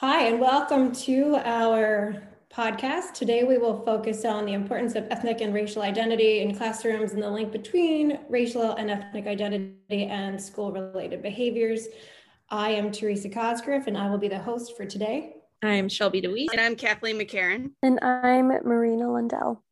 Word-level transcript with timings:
Hi, 0.00 0.28
and 0.28 0.40
welcome 0.40 0.92
to 0.92 1.36
our 1.44 2.22
podcast. 2.50 3.12
Today, 3.12 3.44
we 3.44 3.58
will 3.58 3.84
focus 3.84 4.24
on 4.24 4.46
the 4.46 4.54
importance 4.54 4.94
of 4.94 5.06
ethnic 5.10 5.42
and 5.42 5.52
racial 5.52 5.82
identity 5.82 6.40
in 6.40 6.54
classrooms 6.54 7.12
and 7.12 7.22
the 7.22 7.30
link 7.30 7.52
between 7.52 8.18
racial 8.30 8.72
and 8.76 8.90
ethnic 8.90 9.26
identity 9.26 10.06
and 10.06 10.40
school 10.40 10.72
related 10.72 11.20
behaviors. 11.20 11.86
I 12.48 12.70
am 12.70 12.90
Theresa 12.90 13.28
Cosgriff, 13.28 13.88
and 13.88 13.98
I 13.98 14.08
will 14.08 14.16
be 14.16 14.28
the 14.28 14.38
host 14.38 14.74
for 14.74 14.86
today. 14.86 15.34
I'm 15.62 15.86
Shelby 15.90 16.22
DeWeese. 16.22 16.48
And 16.50 16.62
I'm 16.62 16.76
Kathleen 16.76 17.18
McCarran. 17.18 17.72
And 17.82 17.98
I'm 18.00 18.48
Marina 18.48 19.12
Lindell. 19.12 19.62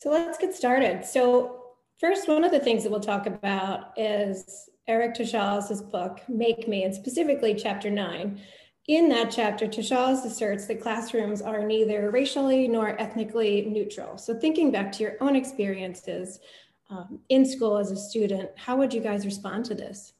So 0.00 0.10
let's 0.10 0.36
get 0.36 0.52
started. 0.52 1.04
So, 1.04 1.62
first, 2.00 2.26
one 2.26 2.42
of 2.42 2.50
the 2.50 2.58
things 2.58 2.82
that 2.82 2.90
we'll 2.90 2.98
talk 2.98 3.26
about 3.26 3.92
is 3.96 4.68
Eric 4.88 5.14
Toshalis' 5.14 5.88
book, 5.92 6.22
Make 6.28 6.66
Me, 6.66 6.82
and 6.82 6.92
specifically 6.92 7.54
chapter 7.54 7.88
nine 7.88 8.40
in 8.88 9.08
that 9.10 9.30
chapter, 9.30 9.66
Toshalis 9.66 10.24
asserts 10.24 10.66
that 10.66 10.80
classrooms 10.80 11.42
are 11.42 11.64
neither 11.64 12.10
racially 12.10 12.66
nor 12.66 13.00
ethnically 13.00 13.66
neutral. 13.66 14.18
So, 14.18 14.34
thinking 14.38 14.70
back 14.70 14.90
to 14.92 15.02
your 15.02 15.16
own 15.20 15.36
experiences 15.36 16.40
um, 16.88 17.20
in 17.28 17.44
school 17.44 17.76
as 17.76 17.90
a 17.90 17.96
student, 17.96 18.50
how 18.56 18.76
would 18.76 18.92
you 18.92 19.00
guys 19.00 19.24
respond 19.24 19.64
to 19.66 19.74
this? 19.74 20.14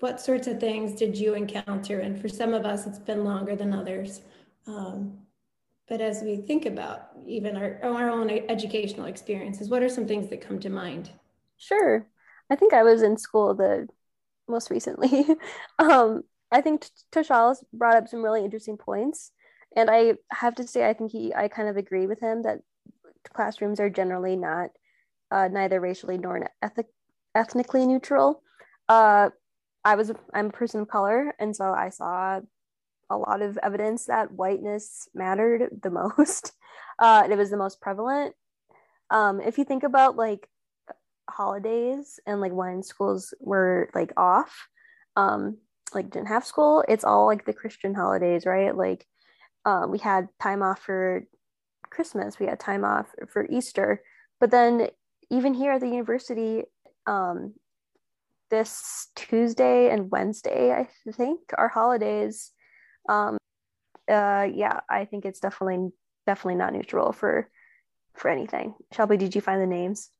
What 0.00 0.20
sorts 0.20 0.46
of 0.46 0.60
things 0.60 0.98
did 0.98 1.16
you 1.16 1.34
encounter? 1.34 2.00
And 2.00 2.20
for 2.20 2.28
some 2.28 2.52
of 2.52 2.66
us, 2.66 2.86
it's 2.86 2.98
been 2.98 3.24
longer 3.24 3.56
than 3.56 3.72
others. 3.72 4.20
Um, 4.66 5.18
but 5.88 6.00
as 6.00 6.22
we 6.22 6.38
think 6.38 6.66
about 6.66 7.10
even 7.26 7.56
our, 7.56 7.78
our 7.82 8.10
own 8.10 8.30
educational 8.30 9.06
experiences, 9.06 9.68
what 9.68 9.82
are 9.82 9.88
some 9.88 10.06
things 10.06 10.28
that 10.30 10.40
come 10.40 10.58
to 10.60 10.70
mind? 10.70 11.10
Sure. 11.56 12.06
I 12.50 12.56
think 12.56 12.72
I 12.72 12.82
was 12.82 13.02
in 13.02 13.16
school 13.16 13.54
the 13.54 13.88
most 14.48 14.70
recently. 14.70 15.26
um, 15.78 16.24
I 16.54 16.60
think 16.60 16.86
Toshalis 17.12 17.64
brought 17.72 17.96
up 17.96 18.08
some 18.08 18.22
really 18.22 18.44
interesting 18.44 18.76
points. 18.76 19.32
And 19.76 19.90
I 19.90 20.14
have 20.30 20.54
to 20.54 20.66
say, 20.66 20.88
I 20.88 20.92
think 20.92 21.10
he, 21.10 21.34
I 21.34 21.48
kind 21.48 21.68
of 21.68 21.76
agree 21.76 22.06
with 22.06 22.20
him 22.20 22.42
that 22.42 22.60
classrooms 23.34 23.80
are 23.80 23.90
generally 23.90 24.36
not 24.36 24.70
uh, 25.32 25.48
neither 25.48 25.80
racially 25.80 26.16
nor 26.16 26.48
ethnic, 26.62 26.86
ethnically 27.34 27.86
neutral. 27.86 28.40
Uh, 28.88 29.30
I 29.84 29.96
was, 29.96 30.12
I'm 30.32 30.46
a 30.46 30.50
person 30.50 30.80
of 30.80 30.88
color, 30.88 31.34
and 31.40 31.56
so 31.56 31.72
I 31.72 31.88
saw 31.88 32.40
a 33.10 33.16
lot 33.16 33.42
of 33.42 33.58
evidence 33.58 34.06
that 34.06 34.30
whiteness 34.32 35.08
mattered 35.14 35.80
the 35.82 35.90
most. 35.90 36.52
Uh, 36.96 37.26
it 37.28 37.36
was 37.36 37.50
the 37.50 37.56
most 37.56 37.80
prevalent. 37.80 38.36
Um, 39.10 39.40
if 39.40 39.58
you 39.58 39.64
think 39.64 39.82
about 39.82 40.14
like 40.14 40.48
holidays 41.28 42.20
and 42.24 42.40
like 42.40 42.52
when 42.52 42.84
schools 42.84 43.34
were 43.40 43.90
like 43.96 44.12
off, 44.16 44.68
um, 45.16 45.58
like 45.94 46.10
didn't 46.10 46.28
have 46.28 46.44
school, 46.44 46.84
it's 46.88 47.04
all 47.04 47.26
like 47.26 47.44
the 47.44 47.52
Christian 47.52 47.94
holidays, 47.94 48.46
right? 48.46 48.76
Like 48.76 49.06
um, 49.64 49.90
we 49.90 49.98
had 49.98 50.28
time 50.40 50.62
off 50.62 50.80
for 50.80 51.24
Christmas, 51.90 52.38
we 52.38 52.46
had 52.46 52.60
time 52.60 52.84
off 52.84 53.06
for 53.28 53.46
Easter, 53.50 54.02
but 54.40 54.50
then 54.50 54.88
even 55.30 55.54
here 55.54 55.72
at 55.72 55.80
the 55.80 55.88
university, 55.88 56.64
um, 57.06 57.54
this 58.50 59.08
Tuesday 59.16 59.90
and 59.90 60.10
Wednesday, 60.10 60.72
I 60.72 60.88
think, 61.12 61.40
are 61.56 61.68
holidays. 61.68 62.52
Um, 63.08 63.36
uh, 64.08 64.46
yeah, 64.52 64.80
I 64.88 65.06
think 65.06 65.24
it's 65.24 65.40
definitely 65.40 65.90
definitely 66.26 66.56
not 66.56 66.72
neutral 66.72 67.12
for 67.12 67.48
for 68.14 68.30
anything. 68.30 68.74
Shelby, 68.92 69.16
did 69.16 69.34
you 69.34 69.40
find 69.40 69.60
the 69.60 69.66
names? 69.66 70.10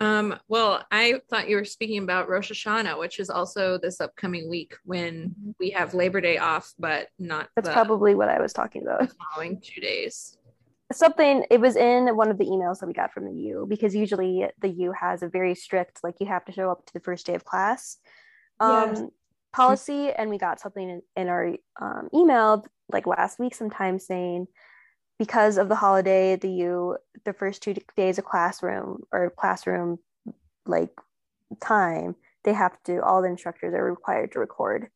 Um, 0.00 0.38
well, 0.48 0.84
I 0.90 1.20
thought 1.30 1.48
you 1.48 1.56
were 1.56 1.64
speaking 1.64 2.02
about 2.02 2.28
Rosh 2.28 2.52
Hashanah, 2.52 2.98
which 2.98 3.18
is 3.18 3.30
also 3.30 3.78
this 3.78 4.00
upcoming 4.00 4.48
week 4.50 4.74
when 4.84 5.30
mm-hmm. 5.30 5.50
we 5.58 5.70
have 5.70 5.94
Labor 5.94 6.20
Day 6.20 6.36
off, 6.36 6.72
but 6.78 7.08
not. 7.18 7.48
That's 7.56 7.70
probably 7.70 8.14
what 8.14 8.28
I 8.28 8.40
was 8.40 8.52
talking 8.52 8.82
about. 8.82 9.10
following 9.34 9.60
two 9.60 9.80
days. 9.80 10.36
Something 10.92 11.44
it 11.50 11.60
was 11.60 11.76
in 11.76 12.14
one 12.16 12.30
of 12.30 12.38
the 12.38 12.44
emails 12.44 12.78
that 12.78 12.86
we 12.86 12.92
got 12.92 13.12
from 13.12 13.24
the 13.24 13.32
U 13.32 13.66
because 13.68 13.94
usually 13.94 14.46
the 14.60 14.68
U 14.68 14.92
has 14.92 15.22
a 15.22 15.28
very 15.28 15.54
strict 15.54 15.98
like 16.04 16.14
you 16.20 16.26
have 16.26 16.44
to 16.44 16.52
show 16.52 16.70
up 16.70 16.86
to 16.86 16.92
the 16.92 17.00
first 17.00 17.26
day 17.26 17.34
of 17.34 17.44
class 17.44 17.96
um, 18.60 18.90
yes. 18.94 19.02
policy, 19.52 20.12
and 20.12 20.30
we 20.30 20.38
got 20.38 20.60
something 20.60 20.88
in, 20.88 21.02
in 21.16 21.28
our 21.28 21.54
um, 21.80 22.08
email 22.14 22.64
like 22.92 23.06
last 23.06 23.40
week 23.40 23.54
sometime 23.54 23.98
saying 23.98 24.46
because 25.18 25.56
of 25.56 25.68
the 25.68 25.76
holiday, 25.76 26.36
the 26.36 26.50
U 26.50 26.96
the 27.24 27.32
first 27.32 27.62
two 27.62 27.74
days 27.96 28.18
of 28.18 28.24
classroom 28.24 29.02
or 29.12 29.30
classroom 29.30 29.98
like 30.66 30.90
time, 31.60 32.14
they 32.44 32.52
have 32.52 32.80
to 32.84 33.02
all 33.02 33.22
the 33.22 33.28
instructors 33.28 33.74
are 33.74 33.84
required 33.84 34.32
to 34.32 34.38
record. 34.38 34.88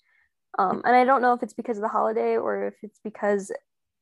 Um, 0.58 0.82
and 0.84 0.96
I 0.96 1.04
don't 1.04 1.22
know 1.22 1.32
if 1.32 1.42
it's 1.42 1.54
because 1.54 1.78
of 1.78 1.82
the 1.82 1.88
holiday 1.88 2.36
or 2.36 2.66
if 2.66 2.74
it's 2.82 3.00
because 3.02 3.52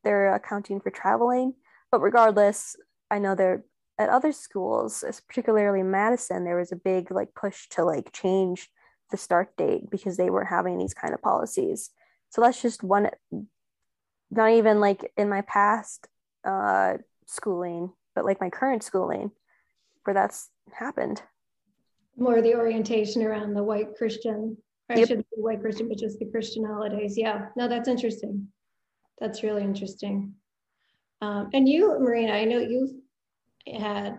they're 0.05 0.35
accounting 0.35 0.81
for 0.81 0.91
traveling. 0.91 1.55
But 1.91 2.01
regardless, 2.01 2.77
I 3.11 3.19
know 3.19 3.35
they're 3.35 3.65
at 3.99 4.09
other 4.09 4.33
schools, 4.33 5.05
particularly 5.27 5.83
Madison, 5.83 6.45
there 6.45 6.57
was 6.57 6.73
a 6.73 6.77
big 6.77 7.11
like 7.11 7.35
push 7.35 7.69
to 7.71 7.85
like 7.85 8.13
change 8.13 8.69
the 9.11 9.17
start 9.17 9.57
date 9.57 9.91
because 9.91 10.17
they 10.17 10.31
weren't 10.31 10.51
having 10.51 10.79
these 10.79 10.95
kind 10.95 11.15
of 11.15 11.23
policies. 11.23 11.91
So 12.31 12.41
that's 12.41 12.63
just 12.63 12.83
one 12.83 13.11
not 14.31 14.53
even 14.53 14.81
like 14.81 15.11
in 15.17 15.29
my 15.29 15.43
past 15.43 16.07
uh, 16.45 16.95
schooling, 17.27 17.93
but 18.15 18.25
like 18.25 18.41
my 18.41 18.51
current 18.51 18.83
schooling, 18.83 19.31
where 20.05 20.15
that's 20.15 20.51
happened. 20.73 21.23
More 22.17 22.43
the 22.43 22.55
orientation 22.55 23.23
around 23.23 23.55
the 23.55 23.63
white 23.63 23.97
Christian, 23.97 24.57
I 24.91 24.99
yep. 24.99 25.09
shouldn't 25.09 25.27
say 25.27 25.41
white 25.41 25.61
Christian, 25.61 25.89
but 25.89 25.99
just 25.99 26.19
the 26.19 26.31
Christian 26.31 26.65
holidays. 26.65 27.17
Yeah, 27.17 27.47
no, 27.57 27.69
that's 27.69 27.89
interesting. 27.89 28.49
That's 29.21 29.43
really 29.43 29.63
interesting. 29.63 30.35
Um, 31.21 31.51
and 31.53 31.69
you, 31.69 31.99
Marina, 31.99 32.33
I 32.33 32.45
know 32.45 32.59
you've 32.59 32.93
had 33.81 34.19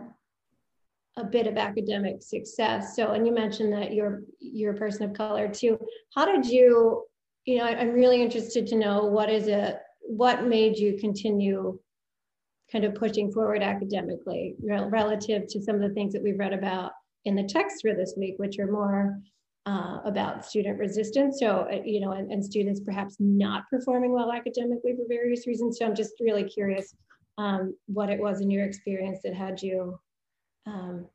a 1.18 1.24
bit 1.24 1.47
of 1.47 1.58
academic 1.58 2.22
success. 2.22 2.96
So, 2.96 3.12
and 3.12 3.26
you 3.26 3.34
mentioned 3.34 3.74
that 3.74 3.94
you're 3.94 4.24
you're 4.40 4.74
a 4.74 4.78
person 4.78 5.03
of 5.03 5.16
color 5.16 5.47
too. 5.47 5.80
How 6.16 6.26
did 6.26 6.46
you, 6.46 7.06
you 7.46 7.58
know, 7.58 7.66
I'm 7.66 7.91
really 7.91 8.22
interested 8.22 8.68
to 8.68 8.78
know 8.78 9.06
what 9.06 9.30
is 9.30 9.47
it 9.47 9.80
what 10.09 10.46
made 10.46 10.75
you 10.75 10.97
continue 10.97 11.78
kind 12.72 12.84
of 12.84 12.96
pushing 12.96 13.31
forward 13.31 13.62
academically 13.62 14.56
relative 14.59 15.46
to 15.47 15.62
some 15.62 15.75
of 15.75 15.81
the 15.81 15.94
things 15.94 16.14
that 16.14 16.24
we've 16.24 16.40
read 16.40 16.52
about 16.52 16.94
in 17.25 17.36
the 17.36 17.44
text 17.44 17.81
for 17.81 17.94
this 17.94 18.16
week, 18.18 18.34
which 18.38 18.58
are 18.58 18.72
more 18.72 19.20
uh, 19.68 20.00
about 20.06 20.44
student 20.44 20.80
resistance. 20.80 21.38
So, 21.40 21.68
uh, 21.72 21.81
you 21.86 22.00
know, 22.00 22.14
and, 22.14 22.31
and, 22.31 22.44
students 22.44 22.80
perhaps 22.80 23.18
not 23.20 23.70
performing 23.70 24.12
well 24.12 24.31
academically 24.31 24.96
for 24.96 25.03
various 25.08 25.46
reasons. 25.46 25.78
So 25.78 25.86
I'm 25.86 25.94
just 25.94 26.14
really 26.20 26.44
curious 26.44 26.96
um, 27.38 27.76
what 27.86 28.09
it 28.09 28.20
was 28.20 28.41
in 28.41 28.50
your 28.50 28.66
experience 28.66 29.20
that 29.24 29.36
had 29.36 29.62
you 29.62 30.00
um, 30.66 31.06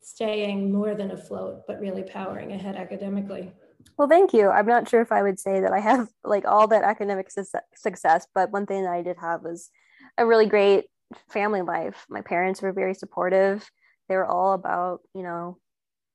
staying 0.00 0.72
more 0.72 0.94
than 0.94 1.10
afloat, 1.10 1.64
but 1.66 1.80
really 1.80 2.02
powering 2.02 2.52
ahead 2.52 2.76
academically. 2.76 3.52
Well, 3.96 4.08
thank 4.08 4.32
you. 4.32 4.48
I'm 4.50 4.66
not 4.66 4.88
sure 4.88 5.00
if 5.00 5.12
I 5.12 5.22
would 5.22 5.38
say 5.38 5.60
that 5.60 5.72
I 5.72 5.80
have 5.80 6.08
like 6.24 6.44
all 6.44 6.68
that 6.68 6.84
academic 6.84 7.30
su- 7.30 7.44
success, 7.74 8.26
but 8.34 8.50
one 8.50 8.66
thing 8.66 8.82
that 8.84 8.92
I 8.92 9.02
did 9.02 9.16
have 9.20 9.42
was 9.42 9.70
a 10.16 10.26
really 10.26 10.46
great 10.46 10.86
family 11.30 11.62
life. 11.62 12.06
My 12.08 12.20
parents 12.20 12.62
were 12.62 12.72
very 12.72 12.94
supportive. 12.94 13.68
They 14.08 14.16
were 14.16 14.26
all 14.26 14.52
about, 14.52 15.00
you 15.14 15.22
know, 15.22 15.58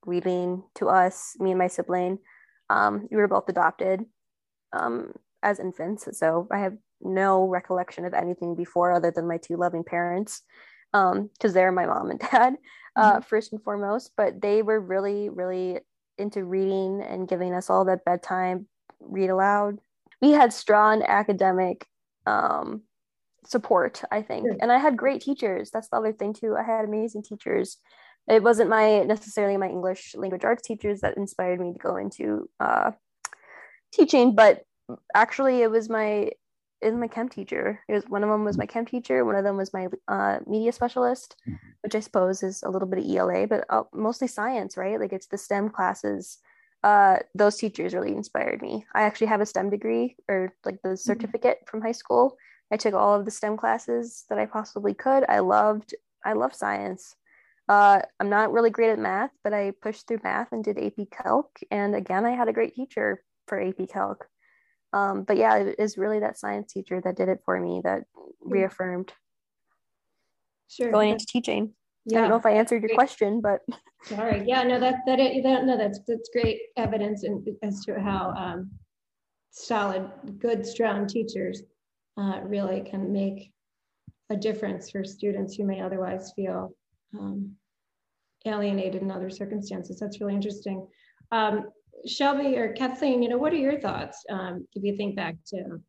reading 0.06 0.64
to 0.76 0.90
us, 0.90 1.36
me 1.40 1.52
and 1.52 1.60
my 1.60 1.68
sibling. 1.68 2.20
Um, 2.70 3.08
we 3.12 3.18
were 3.18 3.28
both 3.28 3.50
adopted 3.50 4.02
um, 4.74 5.14
as 5.42 5.60
infants. 5.60 6.08
So 6.18 6.48
I 6.52 6.60
have 6.60 6.74
no 7.02 7.48
recollection 7.48 8.06
of 8.06 8.14
anything 8.14 8.56
before 8.56 8.92
other 8.94 9.12
than 9.12 9.28
my 9.28 9.38
two 9.38 9.58
loving 9.58 9.84
parents 9.84 10.42
because 10.92 11.12
um, 11.16 11.54
they're 11.54 11.72
my 11.72 11.86
mom 11.86 12.12
and 12.12 12.20
dad, 12.32 12.56
uh, 12.96 13.14
mm-hmm. 13.14 13.22
first 13.22 13.52
and 13.52 13.64
foremost. 13.64 14.12
But 14.16 14.42
they 14.42 14.62
were 14.62 14.80
really, 14.80 15.30
really 15.30 15.80
into 16.18 16.44
reading 16.44 17.02
and 17.02 17.28
giving 17.28 17.54
us 17.54 17.70
all 17.70 17.86
that 17.86 18.06
bedtime 18.06 18.68
read 19.00 19.30
aloud. 19.30 19.80
We 20.22 20.32
had 20.32 20.54
strong 20.54 21.04
academic 21.04 21.86
um, 22.26 22.84
support, 23.46 24.02
I 24.12 24.22
think, 24.22 24.48
and 24.62 24.72
I 24.72 24.78
had 24.78 24.98
great 24.98 25.22
teachers. 25.22 25.70
That's 25.72 25.90
the 25.90 25.98
other 25.98 26.14
thing 26.14 26.34
too. 26.34 26.56
I 26.56 26.64
had 26.64 26.86
amazing 26.86 27.24
teachers. 27.24 27.78
It 28.28 28.42
wasn't 28.42 28.70
my 28.70 29.04
necessarily 29.04 29.58
my 29.58 29.68
English 29.68 30.16
language 30.16 30.46
arts 30.46 30.66
teachers 30.66 31.02
that 31.02 31.18
inspired 31.18 31.60
me 31.60 31.74
to 31.74 31.80
go 31.80 31.98
into 31.98 32.50
uh, 32.60 32.92
teaching, 33.92 34.34
but 34.36 34.64
actually 35.14 35.62
it 35.62 35.70
was 35.70 35.90
my 35.90 36.32
in 36.84 37.00
my 37.00 37.08
chem 37.08 37.30
teacher. 37.30 37.80
It 37.88 37.94
was 37.94 38.04
one 38.08 38.24
of 38.24 38.30
them 38.30 38.44
was 38.44 38.58
my 38.58 38.66
chem 38.66 38.86
teacher. 38.86 39.26
One 39.26 39.36
of 39.36 39.44
them 39.44 39.58
was 39.58 39.74
my 39.74 39.88
uh, 40.08 40.40
media 40.46 40.72
specialist, 40.72 41.36
mm-hmm. 41.48 41.56
which 41.82 41.96
I 41.96 42.00
suppose 42.00 42.44
is 42.44 42.64
a 42.64 42.70
little 42.70 42.88
bit 42.88 43.00
of 43.00 43.06
ELA, 43.06 43.48
but 43.48 43.66
uh, 43.70 43.84
mostly 43.94 44.28
science, 44.28 44.78
right? 44.78 45.00
Like 45.00 45.14
it's 45.14 45.28
the 45.28 45.38
STEM 45.38 45.70
classes. 45.70 46.40
Uh, 46.84 47.18
those 47.34 47.56
teachers 47.56 47.94
really 47.94 48.16
inspired 48.16 48.62
me. 48.62 48.86
I 48.94 49.04
actually 49.04 49.28
have 49.28 49.42
a 49.42 49.46
STEM 49.46 49.70
degree 49.70 50.18
or 50.28 50.54
like 50.66 50.82
the 50.84 50.90
mm-hmm. 50.90 50.96
certificate 50.96 51.60
mm-hmm. 51.60 51.70
from 51.70 51.82
high 51.82 51.94
school. 51.94 52.38
I 52.72 52.78
took 52.78 52.94
all 52.94 53.14
of 53.18 53.26
the 53.26 53.32
STEM 53.32 53.58
classes 53.58 54.26
that 54.30 54.40
I 54.40 54.46
possibly 54.46 54.94
could. 54.94 55.26
I 55.30 55.40
loved 55.40 55.96
I 56.26 56.34
love 56.34 56.54
science. 56.54 57.16
Uh, 57.70 58.02
I'm 58.20 58.30
not 58.30 58.52
really 58.52 58.70
great 58.70 58.92
at 58.92 59.00
math, 59.00 59.32
but 59.44 59.54
I 59.54 59.72
pushed 59.82 60.08
through 60.08 60.20
math 60.24 60.52
and 60.52 60.64
did 60.64 60.78
AP 60.78 61.08
Calc. 61.12 61.60
And 61.72 61.96
again, 61.96 62.26
I 62.26 62.32
had 62.32 62.48
a 62.48 62.54
great 62.54 62.76
teacher 62.76 63.24
for 63.48 63.62
AP 63.62 63.90
Calc. 63.90 64.28
Um, 64.94 65.24
but 65.24 65.38
yeah, 65.38 65.58
it 65.58 65.76
is 65.80 65.98
really 65.98 66.20
that 66.20 66.38
science 66.38 66.72
teacher 66.72 67.02
that 67.04 67.18
did 67.18 67.28
it 67.28 67.40
for 67.44 67.60
me 67.60 67.82
that 67.84 68.04
reaffirmed 68.42 69.12
Sure. 70.70 70.92
going 70.92 71.10
into 71.12 71.26
teaching. 71.26 71.74
I 72.10 72.16
don't 72.16 72.30
know 72.30 72.36
if 72.36 72.46
I 72.46 72.52
answered 72.52 72.82
your 72.82 72.90
Great. 72.90 72.98
question, 72.98 73.42
but 73.42 73.62
sorry. 74.04 74.44
Yeah. 74.46 74.64
No, 74.64 74.80
that 74.80 74.96
that, 75.06 75.20
it, 75.20 75.44
that 75.44 75.66
no, 75.66 75.78
that's 75.78 76.00
that's 76.08 76.30
great 76.34 76.60
evidence 76.78 77.24
and 77.24 77.48
as 77.62 77.86
to 77.86 78.00
how 78.00 78.34
um, 78.36 78.72
solid, 79.52 80.10
good, 80.40 80.66
strong 80.66 81.08
teachers 81.08 81.62
uh, 82.18 82.42
really 82.44 82.82
can 82.82 83.14
make 83.14 83.52
a 84.30 84.36
difference 84.36 84.90
for 84.92 85.04
students 85.06 85.56
who 85.56 85.64
may 85.64 85.80
otherwise 85.80 86.34
feel 86.36 86.76
um, 87.18 87.56
alienated 88.46 89.02
in 89.02 89.12
other 89.12 89.30
circumstances. 89.30 90.00
That's 90.00 90.20
really 90.20 90.36
interesting. 90.36 90.88
Um, 91.32 91.68
Shelby 92.06 92.58
or 92.58 92.74
Kathleen, 92.74 93.24
you 93.24 93.30
know, 93.30 93.38
what 93.38 93.54
are 93.54 93.58
your 93.58 93.80
thoughts 93.80 94.24
um, 94.30 94.68
if 94.74 94.84
you 94.84 94.96
think 94.96 95.16
back 95.16 95.36
to 95.48 95.80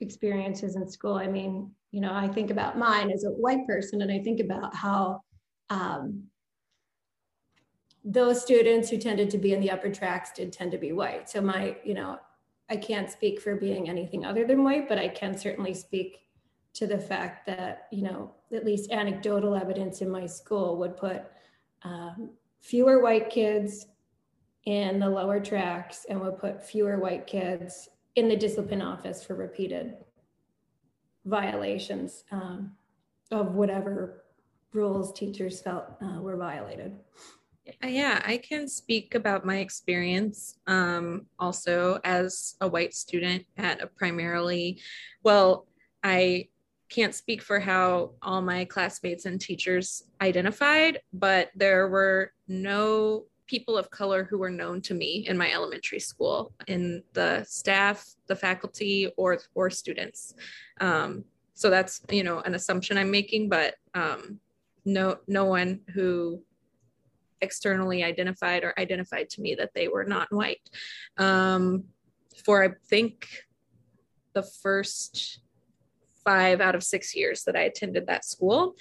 experiences 0.00 0.76
in 0.76 0.88
school? 0.88 1.14
I 1.14 1.26
mean, 1.26 1.70
you 1.90 2.00
know, 2.00 2.12
I 2.12 2.28
think 2.28 2.50
about 2.50 2.78
mine 2.78 3.10
as 3.10 3.24
a 3.24 3.30
white 3.30 3.66
person, 3.66 4.02
and 4.02 4.10
I 4.10 4.18
think 4.18 4.40
about 4.40 4.74
how 4.74 5.20
um, 5.70 6.24
those 8.04 8.42
students 8.42 8.90
who 8.90 8.98
tended 8.98 9.30
to 9.30 9.38
be 9.38 9.52
in 9.52 9.60
the 9.60 9.70
upper 9.70 9.90
tracks 9.90 10.32
did 10.34 10.52
tend 10.52 10.72
to 10.72 10.78
be 10.78 10.92
white. 10.92 11.30
So 11.30 11.40
my, 11.40 11.76
you 11.84 11.94
know, 11.94 12.18
I 12.68 12.76
can't 12.76 13.10
speak 13.10 13.40
for 13.40 13.56
being 13.56 13.88
anything 13.88 14.24
other 14.24 14.46
than 14.46 14.64
white, 14.64 14.88
but 14.88 14.98
I 14.98 15.08
can 15.08 15.36
certainly 15.36 15.74
speak 15.74 16.18
to 16.74 16.86
the 16.86 16.98
fact 16.98 17.46
that, 17.46 17.86
you 17.92 18.02
know, 18.02 18.32
at 18.52 18.64
least 18.64 18.90
anecdotal 18.90 19.54
evidence 19.54 20.00
in 20.00 20.10
my 20.10 20.26
school 20.26 20.78
would 20.78 20.96
put 20.96 21.22
um, 21.82 22.30
fewer 22.60 23.02
white 23.02 23.28
kids 23.28 23.86
in 24.64 24.98
the 24.98 25.08
lower 25.08 25.40
tracks 25.40 26.06
and 26.08 26.20
would 26.20 26.38
put 26.38 26.62
fewer 26.62 26.98
white 26.98 27.26
kids 27.26 27.88
in 28.14 28.28
the 28.28 28.36
discipline 28.36 28.82
office 28.82 29.24
for 29.24 29.34
repeated 29.34 29.96
violations 31.24 32.24
um, 32.30 32.72
of 33.30 33.54
whatever 33.54 34.24
rules 34.72 35.12
teachers 35.12 35.60
felt 35.60 35.84
uh, 36.02 36.20
were 36.20 36.36
violated. 36.36 36.96
Uh, 37.82 37.86
Yeah, 37.86 38.20
I 38.24 38.38
can 38.38 38.68
speak 38.68 39.14
about 39.14 39.46
my 39.46 39.58
experience 39.58 40.58
um, 40.66 41.26
also 41.38 42.00
as 42.04 42.56
a 42.60 42.68
white 42.68 42.94
student 42.94 43.44
at 43.56 43.82
a 43.82 43.86
primarily, 43.86 44.80
well, 45.22 45.66
I 46.02 46.48
can't 46.88 47.14
speak 47.14 47.40
for 47.40 47.58
how 47.58 48.12
all 48.20 48.42
my 48.42 48.64
classmates 48.66 49.24
and 49.24 49.40
teachers 49.40 50.04
identified, 50.20 51.00
but 51.12 51.50
there 51.54 51.88
were 51.88 52.32
no 52.48 53.26
people 53.52 53.76
of 53.76 53.90
color 53.90 54.24
who 54.24 54.38
were 54.38 54.48
known 54.62 54.80
to 54.80 54.94
me 54.94 55.26
in 55.28 55.36
my 55.36 55.52
elementary 55.52 56.00
school, 56.00 56.54
in 56.68 57.02
the 57.12 57.44
staff, 57.44 57.98
the 58.26 58.34
faculty, 58.34 59.12
or 59.18 59.38
or 59.54 59.68
students. 59.68 60.34
Um, 60.80 61.24
so 61.52 61.68
that's 61.68 62.00
you 62.10 62.24
know 62.24 62.40
an 62.40 62.54
assumption 62.54 62.96
I'm 62.96 63.10
making, 63.10 63.50
but 63.50 63.74
um, 63.92 64.40
no 64.86 65.18
no 65.28 65.44
one 65.44 65.80
who 65.92 66.42
externally 67.42 68.02
identified 68.02 68.64
or 68.64 68.72
identified 68.78 69.28
to 69.28 69.42
me 69.42 69.54
that 69.56 69.74
they 69.74 69.88
were 69.88 70.04
not 70.04 70.32
white. 70.32 70.66
Um, 71.18 71.84
for 72.44 72.64
I 72.64 72.70
think 72.88 73.28
the 74.32 74.44
first 74.62 75.40
five 76.24 76.62
out 76.62 76.74
of 76.74 76.82
six 76.82 77.14
years 77.14 77.44
that 77.44 77.56
I 77.56 77.62
attended 77.62 78.06
that 78.06 78.24
school. 78.24 78.76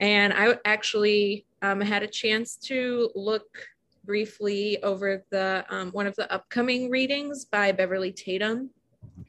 And 0.00 0.32
I 0.32 0.56
actually 0.64 1.44
um, 1.60 1.80
had 1.80 2.02
a 2.02 2.06
chance 2.06 2.56
to 2.68 3.10
look 3.14 3.48
briefly 4.04 4.82
over 4.82 5.24
the 5.30 5.64
um, 5.70 5.90
one 5.92 6.06
of 6.06 6.14
the 6.16 6.30
upcoming 6.32 6.90
readings 6.90 7.44
by 7.44 7.72
Beverly 7.72 8.12
Tatum 8.12 8.70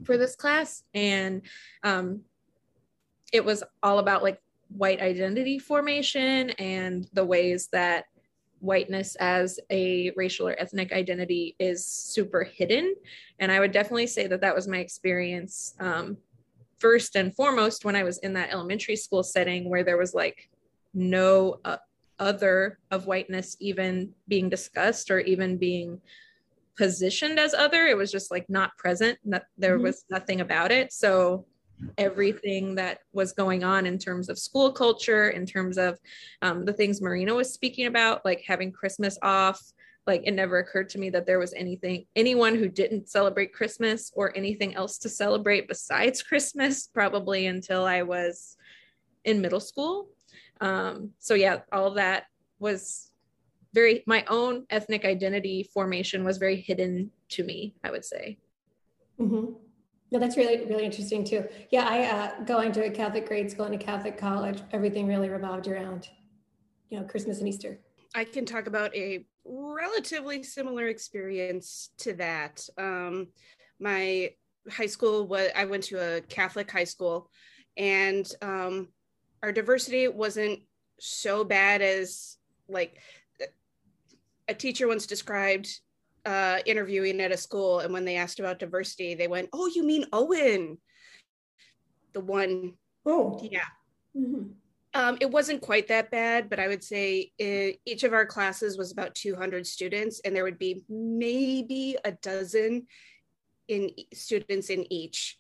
for 0.04 0.18
this 0.18 0.36
class. 0.36 0.84
And 0.94 1.42
um, 1.84 2.22
it 3.32 3.44
was 3.44 3.64
all 3.84 4.00
about 4.00 4.24
like 4.24 4.40
white 4.70 5.02
identity 5.02 5.60
formation 5.60 6.50
and 6.52 7.08
the 7.14 7.26
ways 7.26 7.68
that 7.72 8.06
whiteness 8.60 9.16
as 9.16 9.60
a 9.70 10.12
racial 10.16 10.48
or 10.48 10.60
ethnic 10.60 10.92
identity 10.92 11.56
is 11.60 11.86
super 11.86 12.44
hidden. 12.44 12.96
And 13.40 13.52
I 13.52 13.60
would 13.60 13.72
definitely 13.72 14.08
say 14.08 14.28
that 14.28 14.42
that 14.42 14.56
was 14.56 14.68
my 14.68 14.78
experience 14.78 15.76
um, 15.80 16.18
first 16.80 17.16
and 17.16 17.36
foremost 17.36 17.86
when 17.86 17.96
I 17.96 18.04
was 18.04 18.18
in 18.20 18.34
that 18.34 18.52
elementary 18.52 18.96
school 18.96 19.24
setting 19.24 19.70
where 19.70 19.84
there 19.84 19.98
was 19.98 20.14
like 20.14 20.50
no 20.94 21.60
uh, 21.66 21.78
other 22.20 22.80
of 22.92 23.08
whiteness 23.08 23.58
even 23.60 24.14
being 24.28 24.50
discussed 24.50 25.12
or 25.12 25.20
even 25.20 25.58
being 25.58 26.02
positioned 26.78 27.40
as 27.40 27.54
other. 27.54 27.88
It 27.88 27.98
was 27.98 28.12
just 28.12 28.32
like 28.32 28.50
not 28.50 28.78
present. 28.78 29.18
Not, 29.24 29.44
there 29.58 29.78
Mhm. 29.78 29.84
was 29.84 30.06
nothing 30.10 30.42
about 30.42 30.72
it. 30.72 30.92
So 30.92 31.46
everything 31.98 32.76
that 32.76 33.00
was 33.14 33.34
going 33.34 33.64
on 33.64 33.86
in 33.86 33.98
terms 33.98 34.30
of 34.30 34.40
school 34.40 34.72
culture, 34.72 35.30
in 35.30 35.46
terms 35.46 35.78
of 35.78 36.00
um, 36.42 36.66
the 36.66 36.74
things 36.74 37.02
Marina 37.02 37.34
was 37.34 37.54
speaking 37.54 37.86
about, 37.88 38.24
like 38.26 38.44
having 38.46 38.72
Christmas 38.72 39.18
off. 39.22 39.62
Like 40.08 40.22
it 40.26 40.32
never 40.32 40.60
occurred 40.60 40.90
to 40.90 41.00
me 41.00 41.10
that 41.12 41.26
there 41.26 41.40
was 41.40 41.54
anything, 41.54 42.06
anyone 42.16 42.56
who 42.56 42.70
didn't 42.70 43.10
celebrate 43.10 43.54
Christmas 43.54 44.12
or 44.16 44.36
anything 44.38 44.76
else 44.76 44.98
to 45.00 45.10
celebrate 45.10 45.68
besides 45.68 46.22
Christmas, 46.30 46.88
probably 46.88 47.48
until 47.48 47.86
I 47.86 48.04
was 48.04 48.56
in 49.24 49.42
middle 49.42 49.60
school. 49.60 50.10
Um, 50.62 51.12
so 51.20 51.34
yeah, 51.34 51.60
all 51.72 51.92
that 51.92 52.26
was 52.60 53.12
very, 53.74 54.04
my 54.08 54.24
own 54.30 54.66
ethnic 54.70 55.06
identity 55.06 55.70
formation 55.74 56.24
was 56.24 56.38
very 56.38 56.62
hidden 56.62 57.12
to 57.30 57.44
me, 57.44 57.76
I 57.84 57.92
would 57.92 58.06
say. 58.06 58.38
Mm-hmm. 59.20 59.54
No, 60.12 60.20
that's 60.20 60.38
really, 60.38 60.66
really 60.66 60.86
interesting 60.86 61.26
too. 61.26 61.46
Yeah, 61.72 61.88
I, 61.88 62.06
uh, 62.06 62.44
going 62.46 62.72
to 62.74 62.86
a 62.86 62.90
Catholic 62.90 63.28
grade 63.28 63.52
school 63.52 63.66
and 63.66 63.76
a 63.76 63.78
Catholic 63.78 64.18
college, 64.18 64.62
everything 64.72 65.08
really 65.08 65.30
revolved 65.30 65.68
around, 65.68 66.08
you 66.90 67.00
know, 67.00 67.06
Christmas 67.06 67.40
and 67.40 67.50
Easter. 67.50 67.80
I 68.14 68.24
can 68.24 68.46
talk 68.46 68.68
about 68.68 68.96
a 68.96 69.26
relatively 69.44 70.42
similar 70.44 70.88
experience 70.88 71.90
to 71.98 72.14
that. 72.14 72.66
Um, 72.78 73.28
my 73.80 74.32
high 74.70 74.86
school 74.86 75.28
was 75.28 75.50
I 75.56 75.66
went 75.66 75.84
to 75.86 75.98
a 75.98 76.22
Catholic 76.22 76.72
high 76.72 76.86
school, 76.86 77.30
and 77.76 78.26
um, 78.42 78.88
our 79.44 79.52
diversity 79.52 80.08
wasn't 80.08 80.62
so 81.00 81.44
bad 81.44 81.82
as 81.82 82.38
like 82.68 82.98
a 84.48 84.54
teacher 84.54 84.88
once 84.88 85.06
described 85.06 85.70
uh, 86.26 86.60
interviewing 86.66 87.22
at 87.22 87.32
a 87.32 87.38
school, 87.38 87.80
and 87.80 87.94
when 87.94 88.06
they 88.06 88.16
asked 88.16 88.40
about 88.40 88.60
diversity, 88.60 89.14
they 89.14 89.28
went, 89.28 89.50
"Oh, 89.54 89.68
you 89.68 89.84
mean 89.84 90.06
Owen, 90.12 90.78
the 92.14 92.20
one?" 92.22 92.74
Oh, 93.06 93.40
Yeah, 93.44 93.66
Mhm. 94.16 94.56
um, 94.96 95.18
it 95.22 95.30
wasn't 95.30 95.62
quite 95.62 95.88
that 95.90 96.10
bad, 96.10 96.50
but 96.50 96.60
I 96.60 96.68
would 96.68 96.84
say 96.84 97.32
i 97.40 97.78
each 97.86 98.04
of 98.04 98.14
our 98.14 98.26
classes 98.26 98.78
was 98.78 98.92
about 98.92 99.14
200 99.14 99.68
students, 99.68 100.20
and 100.22 100.36
there 100.36 100.44
would 100.44 100.58
be 100.58 100.84
maybe 100.90 101.98
a 102.04 102.12
dozen 102.14 102.88
in 103.68 103.92
students 104.14 104.70
in 104.70 104.92
each 104.92 105.38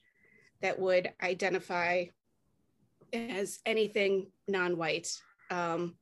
that 0.61 0.79
would 0.79 1.13
identify 1.21 2.05
as 3.15 3.59
anything 3.65 4.27
non-white. 4.47 5.11
Um, 5.49 5.95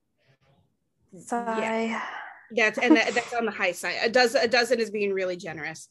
sigh. 1.17 1.59
that's 2.55 2.77
and 2.77 2.95
that, 2.95 3.13
that's 3.13 3.33
on 3.33 3.45
the 3.45 3.51
high 3.51 3.71
side. 3.71 3.95
A 4.03 4.09
dozen, 4.09 4.41
a 4.43 4.47
dozen 4.47 4.79
is 4.79 4.91
being 4.91 5.13
really 5.13 5.35
generous. 5.35 5.89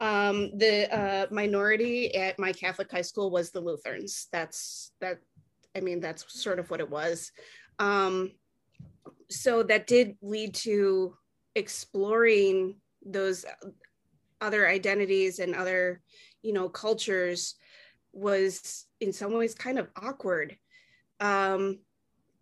Um, 0.00 0.50
the 0.58 0.92
uh, 0.92 1.26
minority 1.30 2.14
at 2.14 2.38
my 2.38 2.52
Catholic 2.52 2.90
high 2.90 3.02
school 3.02 3.30
was 3.30 3.50
the 3.50 3.60
Lutherans. 3.60 4.28
That's 4.32 4.92
that. 5.00 5.18
I 5.76 5.80
mean, 5.80 6.00
that's 6.00 6.24
sort 6.28 6.58
of 6.58 6.70
what 6.70 6.80
it 6.80 6.90
was. 6.90 7.32
Um, 7.78 8.32
so 9.30 9.62
that 9.62 9.86
did 9.86 10.16
lead 10.20 10.54
to 10.54 11.16
exploring 11.54 12.76
those 13.04 13.44
other 14.40 14.68
identities 14.68 15.38
and 15.38 15.54
other, 15.54 16.02
you 16.42 16.52
know, 16.52 16.68
cultures 16.68 17.54
was 18.12 18.86
in 19.00 19.12
some 19.12 19.32
ways 19.32 19.54
kind 19.54 19.78
of 19.78 19.88
awkward. 19.96 20.56
Um, 21.22 21.78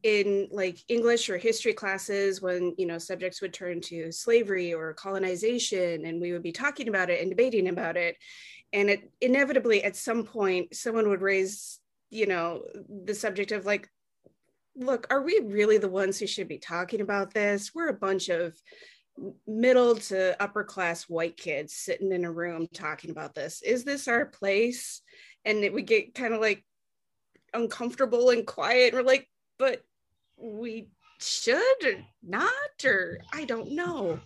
in 0.03 0.49
like 0.51 0.79
English 0.89 1.29
or 1.29 1.37
history 1.37 1.75
classes 1.75 2.41
when 2.41 2.75
you 2.79 2.87
know 2.87 2.99
subjects 2.99 3.43
would 3.43 3.53
turn 3.53 3.81
to 3.83 4.11
slavery 4.11 4.73
or 4.73 4.95
colonization 4.95 6.07
and 6.07 6.21
we 6.21 6.33
would 6.33 6.43
be 6.43 6.53
talking 6.53 6.89
about 6.89 7.11
it 7.11 7.21
and 7.21 7.31
debating 7.31 7.69
about 7.69 7.97
it. 7.97 8.17
And 8.73 8.89
it 8.89 9.11
inevitably 9.21 9.85
at 9.85 9.97
some 9.97 10.25
point 10.25 10.75
someone 10.75 11.09
would 11.09 11.21
raise 11.21 11.81
you 12.09 12.27
know 12.27 12.63
the 13.05 13.15
subject 13.15 13.53
of 13.53 13.67
like 13.67 13.89
look 14.75 15.07
are 15.11 15.23
we 15.23 15.41
really 15.45 15.79
the 15.79 15.89
ones 15.89 16.19
who 16.19 16.27
should 16.27 16.49
be 16.49 16.59
talking 16.59 17.03
about 17.03 17.35
this? 17.35 17.75
We're 17.75 17.89
a 17.89 17.95
bunch 17.95 18.31
of 18.31 18.57
middle 19.47 19.97
to 19.97 20.43
upper 20.43 20.65
class 20.65 21.05
white 21.05 21.37
kids 21.37 21.75
sitting 21.75 22.13
in 22.13 22.25
a 22.25 22.33
room 22.33 22.69
talking 22.73 23.11
about 23.11 23.35
this. 23.35 23.61
Is 23.61 23.85
this 23.85 24.09
our 24.09 24.25
place? 24.25 25.03
And 25.45 25.59
it 25.59 25.75
would 25.75 25.87
get 25.87 26.15
kind 26.15 26.33
of 26.33 26.41
like 26.41 26.65
uncomfortable 27.55 28.31
and 28.31 28.47
quiet 28.47 28.93
And 28.93 28.95
we're 28.95 29.09
like 29.09 29.29
but 29.59 29.83
we 30.37 30.89
should 31.19 31.85
or 31.85 32.03
not 32.23 32.85
or 32.85 33.19
i 33.33 33.45
don't 33.45 33.73
know. 33.73 34.19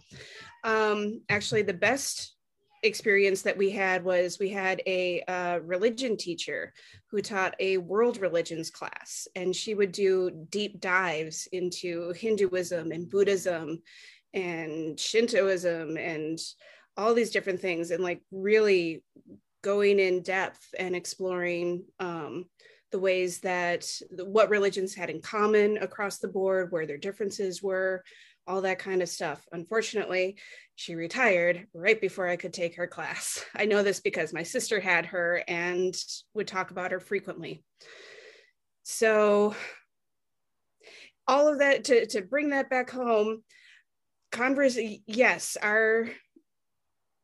Um 0.62 1.22
actually 1.28 1.62
the 1.62 1.74
best 1.74 2.34
experience 2.84 3.42
that 3.42 3.56
we 3.56 3.70
had 3.70 4.04
was 4.04 4.38
we 4.38 4.50
had 4.50 4.82
a 4.86 5.22
uh, 5.22 5.58
religion 5.60 6.16
teacher 6.16 6.72
who 7.10 7.22
taught 7.22 7.54
a 7.58 7.78
world 7.78 8.18
religions 8.18 8.70
class 8.70 9.26
and 9.34 9.56
she 9.56 9.74
would 9.74 9.90
do 9.90 10.30
deep 10.50 10.80
dives 10.80 11.48
into 11.52 12.12
hinduism 12.12 12.92
and 12.92 13.10
buddhism 13.10 13.80
and 14.34 15.00
shintoism 15.00 15.96
and 15.96 16.38
all 16.96 17.14
these 17.14 17.30
different 17.30 17.60
things 17.60 17.90
and 17.90 18.04
like 18.04 18.20
really 18.30 19.02
going 19.62 19.98
in 19.98 20.22
depth 20.22 20.74
and 20.78 20.94
exploring 20.94 21.84
um, 21.98 22.44
the 22.94 23.00
ways 23.00 23.40
that 23.40 23.90
what 24.10 24.50
religions 24.50 24.94
had 24.94 25.10
in 25.10 25.20
common 25.20 25.78
across 25.78 26.18
the 26.18 26.28
board 26.28 26.70
where 26.70 26.86
their 26.86 26.96
differences 26.96 27.60
were 27.60 28.04
all 28.46 28.60
that 28.60 28.78
kind 28.78 29.02
of 29.02 29.08
stuff 29.08 29.44
unfortunately 29.50 30.36
she 30.76 30.94
retired 30.94 31.66
right 31.72 32.00
before 32.00 32.28
I 32.28 32.36
could 32.36 32.52
take 32.52 32.76
her 32.76 32.86
class. 32.86 33.44
I 33.56 33.64
know 33.66 33.82
this 33.82 34.00
because 34.00 34.32
my 34.32 34.42
sister 34.42 34.80
had 34.80 35.06
her 35.06 35.42
and 35.46 35.94
would 36.34 36.48
talk 36.48 36.70
about 36.70 36.92
her 36.92 37.00
frequently. 37.00 37.62
So, 38.82 39.54
all 41.26 41.48
of 41.48 41.60
that 41.60 41.84
to, 41.84 42.06
to 42.06 42.22
bring 42.22 42.50
that 42.50 42.68
back 42.68 42.90
home, 42.90 43.42
Converse, 44.30 44.78
yes, 45.06 45.56
our 45.62 46.08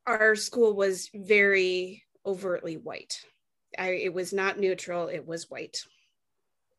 our 0.07 0.35
school 0.35 0.75
was 0.75 1.11
very 1.15 2.03
overtly 2.25 2.77
white. 2.77 3.21
I, 3.81 3.93
it 3.93 4.13
was 4.13 4.35
not 4.35 4.59
neutral, 4.61 5.09
it 5.09 5.27
was 5.27 5.51
white. 5.51 5.83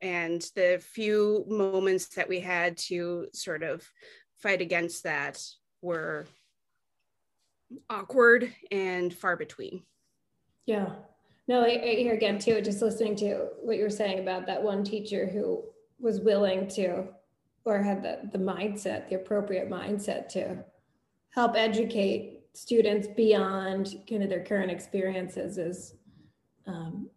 And 0.01 0.39
the 0.55 0.79
few 0.81 1.43
moments 1.47 2.09
that 2.15 2.29
we 2.29 2.39
had 2.39 2.77
to 2.89 3.27
sort 3.33 3.63
of 3.63 3.83
fight 4.37 4.61
against 4.61 5.03
that 5.03 5.43
were 5.81 6.27
awkward 7.89 8.53
and 8.71 9.11
far 9.13 9.35
between. 9.35 9.81
Yeah. 10.67 10.89
No, 11.47 11.61
I, 11.61 11.81
I 11.83 11.95
hear 11.95 12.13
again 12.13 12.37
too, 12.37 12.61
just 12.61 12.83
listening 12.83 13.15
to 13.17 13.47
what 13.61 13.77
you 13.77 13.83
were 13.83 13.89
saying 13.89 14.19
about 14.19 14.45
that 14.45 14.61
one 14.61 14.83
teacher 14.83 15.27
who 15.27 15.63
was 15.99 16.19
willing 16.19 16.67
to 16.69 17.07
or 17.65 17.81
had 17.81 18.03
the, 18.03 18.29
the 18.31 18.43
mindset, 18.43 19.09
the 19.09 19.15
appropriate 19.15 19.69
mindset 19.69 20.27
to 20.29 20.63
help 21.31 21.55
educate 21.55 22.41
students 22.53 23.07
beyond 23.15 23.95
kind 24.09 24.23
of 24.23 24.29
their 24.29 24.43
current 24.43 24.71
experiences 24.71 25.57
is 25.57 25.95
um, 26.71 27.09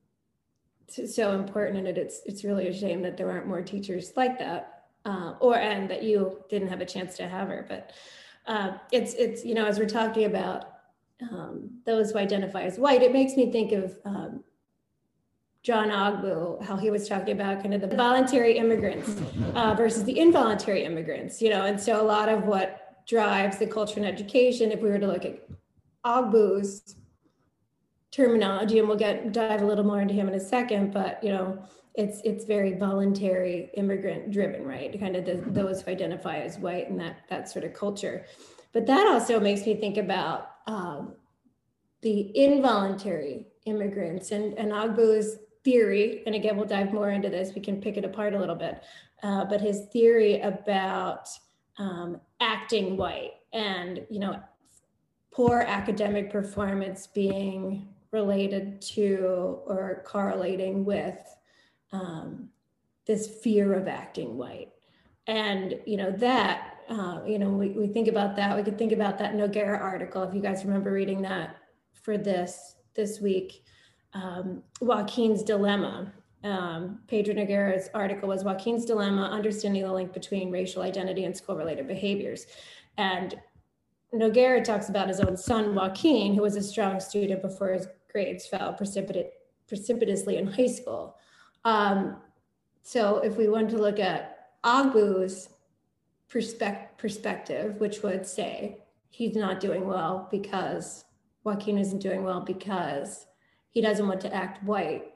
so 0.88 1.32
important 1.32 1.86
and 1.86 1.98
it's 1.98 2.20
it's 2.26 2.44
really 2.44 2.68
a 2.68 2.72
shame 2.72 3.02
that 3.02 3.16
there 3.16 3.30
aren't 3.30 3.46
more 3.46 3.62
teachers 3.62 4.12
like 4.16 4.38
that 4.38 4.84
uh, 5.04 5.34
or 5.40 5.56
and 5.56 5.90
that 5.90 6.02
you 6.02 6.42
didn't 6.50 6.68
have 6.68 6.80
a 6.80 6.86
chance 6.86 7.16
to 7.16 7.26
have 7.26 7.48
her 7.48 7.64
but 7.68 7.92
uh, 8.46 8.72
it's 8.92 9.14
it's 9.14 9.44
you 9.44 9.54
know 9.54 9.64
as 9.64 9.78
we're 9.78 9.88
talking 9.88 10.24
about 10.24 10.74
um, 11.22 11.70
those 11.86 12.10
who 12.10 12.18
identify 12.18 12.62
as 12.62 12.78
white, 12.78 13.02
it 13.02 13.12
makes 13.12 13.36
me 13.36 13.50
think 13.50 13.72
of 13.72 13.96
um, 14.04 14.44
John 15.62 15.88
Ogbu, 15.88 16.62
how 16.62 16.76
he 16.76 16.90
was 16.90 17.08
talking 17.08 17.34
about 17.34 17.62
kind 17.62 17.74
of 17.74 17.80
the 17.80 17.96
voluntary 17.96 18.58
immigrants 18.58 19.16
uh, 19.54 19.74
versus 19.74 20.04
the 20.04 20.18
involuntary 20.18 20.84
immigrants, 20.84 21.40
you 21.40 21.50
know, 21.50 21.64
and 21.64 21.80
so 21.80 22.00
a 22.00 22.04
lot 22.04 22.28
of 22.28 22.44
what 22.44 23.04
drives 23.06 23.58
the 23.58 23.66
culture 23.66 23.96
and 23.96 24.06
education, 24.06 24.72
if 24.72 24.80
we 24.80 24.90
were 24.90 24.98
to 24.98 25.06
look 25.06 25.24
at 25.24 25.38
Ogbu's 26.04 26.96
terminology, 28.14 28.78
and 28.78 28.86
we'll 28.86 28.96
get 28.96 29.32
dive 29.32 29.62
a 29.62 29.66
little 29.66 29.84
more 29.84 30.00
into 30.00 30.14
him 30.14 30.28
in 30.28 30.34
a 30.34 30.40
second, 30.40 30.92
but 30.92 31.22
you 31.22 31.30
know, 31.30 31.58
it's 31.94 32.20
it's 32.24 32.44
very 32.44 32.74
voluntary 32.74 33.70
immigrant 33.74 34.30
driven 34.30 34.64
right? 34.64 34.98
Kind 34.98 35.16
of 35.16 35.24
the, 35.24 35.42
those 35.46 35.82
who 35.82 35.90
identify 35.90 36.38
as 36.38 36.58
white 36.58 36.88
and 36.90 36.98
that 37.00 37.22
that 37.28 37.48
sort 37.48 37.64
of 37.64 37.72
culture. 37.72 38.26
But 38.72 38.86
that 38.86 39.06
also 39.06 39.38
makes 39.40 39.64
me 39.66 39.76
think 39.76 39.96
about 39.96 40.50
um, 40.66 41.14
the 42.02 42.36
involuntary 42.36 43.46
immigrants 43.64 44.30
and 44.30 44.56
and 44.58 44.70
ogbu's 44.70 45.38
theory 45.64 46.22
and 46.26 46.34
again 46.34 46.54
we'll 46.56 46.66
dive 46.66 46.92
more 46.92 47.10
into 47.10 47.30
this 47.30 47.54
we 47.54 47.62
can 47.62 47.80
pick 47.80 47.96
it 47.96 48.04
apart 48.04 48.34
a 48.34 48.38
little 48.38 48.54
bit 48.54 48.82
uh, 49.22 49.42
but 49.46 49.60
his 49.60 49.86
theory 49.90 50.38
about 50.42 51.28
um, 51.78 52.20
acting 52.40 52.98
white 52.98 53.32
and 53.54 54.02
you 54.10 54.20
know 54.20 54.38
poor 55.32 55.60
academic 55.66 56.30
performance 56.30 57.06
being 57.06 57.88
related 58.14 58.80
to 58.80 59.58
or 59.66 60.02
correlating 60.06 60.84
with 60.86 61.18
um, 61.92 62.48
this 63.06 63.26
fear 63.42 63.74
of 63.74 63.86
acting 63.88 64.38
white. 64.38 64.70
And, 65.26 65.78
you 65.84 65.98
know, 65.98 66.10
that, 66.12 66.78
uh, 66.88 67.20
you 67.26 67.38
know, 67.38 67.50
we, 67.50 67.70
we 67.70 67.88
think 67.88 68.08
about 68.08 68.36
that. 68.36 68.56
We 68.56 68.62
could 68.62 68.78
think 68.78 68.92
about 68.92 69.18
that 69.18 69.34
Noguera 69.34 69.80
article, 69.80 70.22
if 70.22 70.34
you 70.34 70.40
guys 70.40 70.64
remember 70.64 70.92
reading 70.92 71.20
that 71.22 71.56
for 71.92 72.16
this 72.16 72.76
this 72.94 73.20
week. 73.20 73.64
Um, 74.12 74.62
Joaquin's 74.80 75.42
Dilemma. 75.42 76.12
Um, 76.44 77.00
Pedro 77.08 77.34
Noguera's 77.34 77.88
article 77.94 78.28
was 78.28 78.44
Joaquin's 78.44 78.84
Dilemma, 78.84 79.22
Understanding 79.22 79.82
the 79.82 79.92
Link 79.92 80.12
Between 80.12 80.52
Racial 80.52 80.82
Identity 80.82 81.24
and 81.24 81.36
School-Related 81.36 81.88
Behaviors. 81.88 82.46
And 82.96 83.34
Noguera 84.12 84.62
talks 84.62 84.88
about 84.90 85.08
his 85.08 85.20
own 85.20 85.36
son, 85.36 85.74
Joaquin, 85.74 86.34
who 86.34 86.42
was 86.42 86.54
a 86.54 86.62
strong 86.62 87.00
student 87.00 87.42
before 87.42 87.72
his 87.72 87.88
grades 88.14 88.46
fell 88.46 88.72
precipitate, 88.72 89.32
precipitously 89.66 90.36
in 90.36 90.46
high 90.46 90.68
school. 90.68 91.16
Um, 91.64 92.18
so 92.82 93.18
if 93.18 93.36
we 93.36 93.48
want 93.48 93.68
to 93.70 93.78
look 93.78 93.98
at 93.98 94.62
Ogbu's 94.62 95.48
perspective, 96.28 97.80
which 97.80 98.02
would 98.02 98.24
say 98.26 98.78
he's 99.10 99.36
not 99.36 99.60
doing 99.60 99.86
well 99.86 100.28
because 100.30 101.04
Joaquin 101.42 101.78
isn't 101.78 102.00
doing 102.00 102.22
well 102.22 102.40
because 102.40 103.26
he 103.70 103.80
doesn't 103.80 104.06
want 104.06 104.20
to 104.22 104.34
act 104.34 104.62
white. 104.64 105.12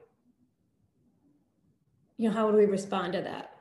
You 2.17 2.28
know, 2.28 2.35
how 2.35 2.47
would 2.47 2.57
we 2.57 2.67
respond 2.67 3.12
to 3.12 3.23
that? 3.23 3.52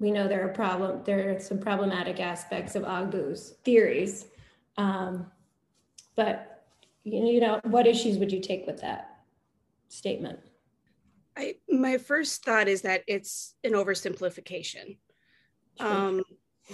We 0.00 0.10
know 0.10 0.26
there 0.26 0.44
are 0.44 0.52
problem 0.52 1.02
there 1.04 1.34
are 1.34 1.38
some 1.38 1.58
problematic 1.58 2.18
aspects 2.18 2.74
of 2.74 2.82
Ogbu's 2.82 3.54
theories, 3.64 4.26
um, 4.76 5.30
but 6.16 6.51
you 7.04 7.40
know, 7.40 7.60
what 7.64 7.86
issues 7.86 8.18
would 8.18 8.32
you 8.32 8.40
take 8.40 8.66
with 8.66 8.80
that 8.80 9.20
statement? 9.88 10.38
I 11.36 11.56
my 11.68 11.98
first 11.98 12.44
thought 12.44 12.68
is 12.68 12.82
that 12.82 13.02
it's 13.06 13.54
an 13.64 13.72
oversimplification. 13.72 14.98
Sure. 15.80 15.86
Um, 15.86 16.22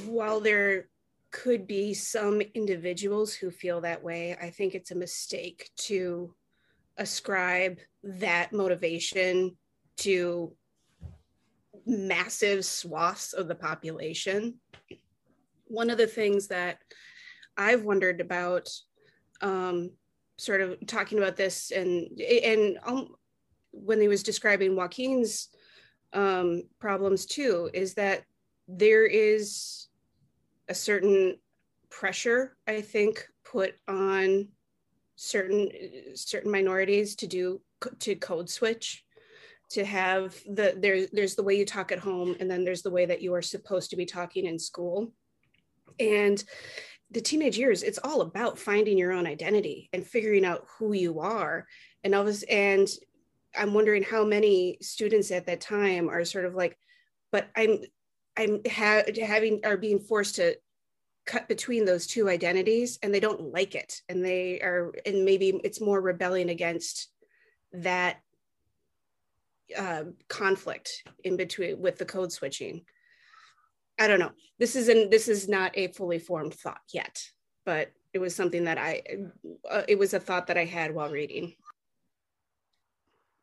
while 0.07 0.41
there 0.41 0.89
could 1.31 1.67
be 1.67 1.95
some 1.95 2.41
individuals 2.55 3.35
who 3.35 3.51
feel 3.51 3.81
that 3.83 4.03
way, 4.03 4.37
I 4.41 4.51
think 4.51 4.75
it's 4.75 4.91
a 4.91 4.97
mistake 4.97 5.71
to 5.77 6.35
ascribe 6.97 7.79
that 8.03 8.53
motivation 8.53 9.57
to 9.99 10.55
massive 11.87 12.65
swaths 12.65 13.33
of 13.33 13.49
the 13.49 13.55
population. 13.55 14.55
One 15.67 15.91
of 15.91 15.99
the 15.99 16.07
things 16.07 16.49
that 16.49 16.79
I've 17.57 17.85
wondered 17.85 18.21
about, 18.21 18.69
um, 19.41 19.91
sort 20.39 20.61
of 20.61 20.79
talking 20.87 21.19
about 21.19 21.37
this, 21.37 21.71
and 21.71 22.09
and 22.21 22.79
um, 22.85 23.15
when 23.73 24.01
he 24.01 24.09
was 24.09 24.23
describing 24.23 24.77
Joaquin's 24.77 25.49
um, 26.13 26.63
problems 26.79 27.27
too, 27.27 27.71
is 27.75 27.95
that 27.95 28.23
there 28.67 29.07
is 29.07 29.89
a 30.69 30.75
certain 30.75 31.39
pressure, 31.91 32.57
I 32.67 32.81
think, 32.81 33.27
put 33.45 33.75
on 33.87 34.49
certain 35.17 35.71
certain 36.15 36.51
minorities 36.51 37.17
to 37.17 37.27
do 37.27 37.61
to 37.99 38.15
code 38.15 38.49
switch 38.49 39.05
to 39.71 39.85
have 39.85 40.35
the 40.47 40.75
there 40.79 41.07
there's 41.13 41.35
the 41.35 41.43
way 41.43 41.57
you 41.57 41.65
talk 41.65 41.93
at 41.93 41.99
home 41.99 42.37
and 42.41 42.51
then 42.51 42.65
there's 42.65 42.83
the 42.83 42.91
way 42.91 43.05
that 43.05 43.21
you 43.21 43.35
are 43.35 43.43
supposed 43.43 43.91
to 43.91 43.97
be 43.97 44.07
talking 44.07 44.47
in 44.47 44.59
school. 44.59 45.13
And 45.99 46.43
the 47.11 47.21
teenage 47.21 47.57
years 47.57 47.83
it's 47.83 47.99
all 48.05 48.21
about 48.21 48.59
finding 48.59 48.99
your 48.99 49.13
own 49.13 49.27
identity 49.27 49.89
and 49.93 50.07
figuring 50.07 50.45
out 50.45 50.67
who 50.79 50.93
you 50.93 51.21
are. 51.21 51.67
And 52.05 52.15
all 52.15 52.25
this 52.25 52.43
and 52.45 52.89
i'm 53.57 53.73
wondering 53.73 54.03
how 54.03 54.25
many 54.25 54.77
students 54.83 55.31
at 55.31 55.47
that 55.47 55.61
time 55.61 56.11
are 56.11 56.23
sort 56.25 56.45
of 56.45 56.55
like 56.55 56.79
but 57.33 57.49
i'm 57.57 57.79
i'm 58.37 58.61
ha- 58.71 59.03
having 59.21 59.61
are 59.65 59.79
being 59.79 59.99
forced 59.99 60.37
to 60.37 60.55
cut 61.29 61.47
between 61.47 61.85
those 61.85 62.07
two 62.07 62.29
identities 62.29 62.99
and 63.03 63.13
they 63.13 63.21
don't 63.21 63.53
like 63.53 63.75
it. 63.75 64.01
And 64.09 64.25
they 64.25 64.61
are 64.61 64.95
and 65.05 65.27
maybe 65.27 65.61
it's 65.63 65.81
more 65.81 66.01
rebelling 66.01 66.49
against 66.49 67.09
that 67.75 68.17
uh, 69.77 70.05
conflict 70.29 71.03
in 71.23 71.37
between 71.37 71.81
with 71.81 71.99
the 71.99 72.07
code 72.07 72.33
switching 72.33 72.87
i 73.99 74.07
don't 74.07 74.21
know. 74.21 74.33
This 74.59 74.75
isn't 74.77 75.11
this 75.11 75.29
is 75.29 75.49
not 75.49 75.73
a 75.75 75.89
fully 75.89 76.19
formed 76.19 76.55
thought 76.55 76.83
yet 76.93 77.23
but 77.69 77.93
it 78.15 78.19
was 78.19 78.35
something 78.35 78.65
that 78.65 78.79
i 78.79 79.03
uh, 79.71 79.83
it 79.87 79.99
was 79.99 80.15
a 80.15 80.21
thought 80.21 80.47
that 80.47 80.57
i 80.57 80.65
had 80.65 80.95
while 80.95 81.11
reading. 81.11 81.55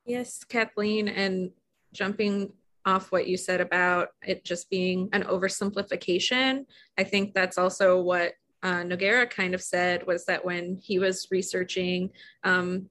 Yes, 0.04 0.44
Kathleen, 0.44 1.08
and 1.08 1.52
jumping 1.94 2.52
off 2.86 3.12
what 3.12 3.28
you 3.28 3.38
said 3.38 3.62
about 3.62 4.10
it 4.24 4.44
just 4.44 4.70
being 4.70 5.10
an 5.14 5.24
oversimplification, 5.24 6.66
I 6.98 7.04
think 7.04 7.36
that's 7.36 7.58
also 7.60 8.02
what 8.02 8.34
uh, 8.64 8.82
Noguera 8.82 9.30
kind 9.30 9.54
of 9.54 9.62
said 9.62 10.06
was 10.08 10.26
that 10.26 10.44
when 10.44 10.80
he 10.82 10.98
was 10.98 11.28
researching 11.30 12.10
um, 12.44 12.90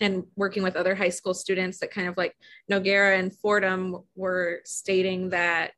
and 0.00 0.24
working 0.36 0.62
with 0.62 0.76
other 0.76 0.94
high 0.94 1.08
school 1.08 1.34
students, 1.34 1.78
that 1.78 1.90
kind 1.90 2.08
of 2.08 2.16
like 2.16 2.36
Noguera 2.70 3.18
and 3.18 3.34
Fordham 3.36 4.04
were 4.14 4.60
stating 4.64 5.30
that 5.30 5.72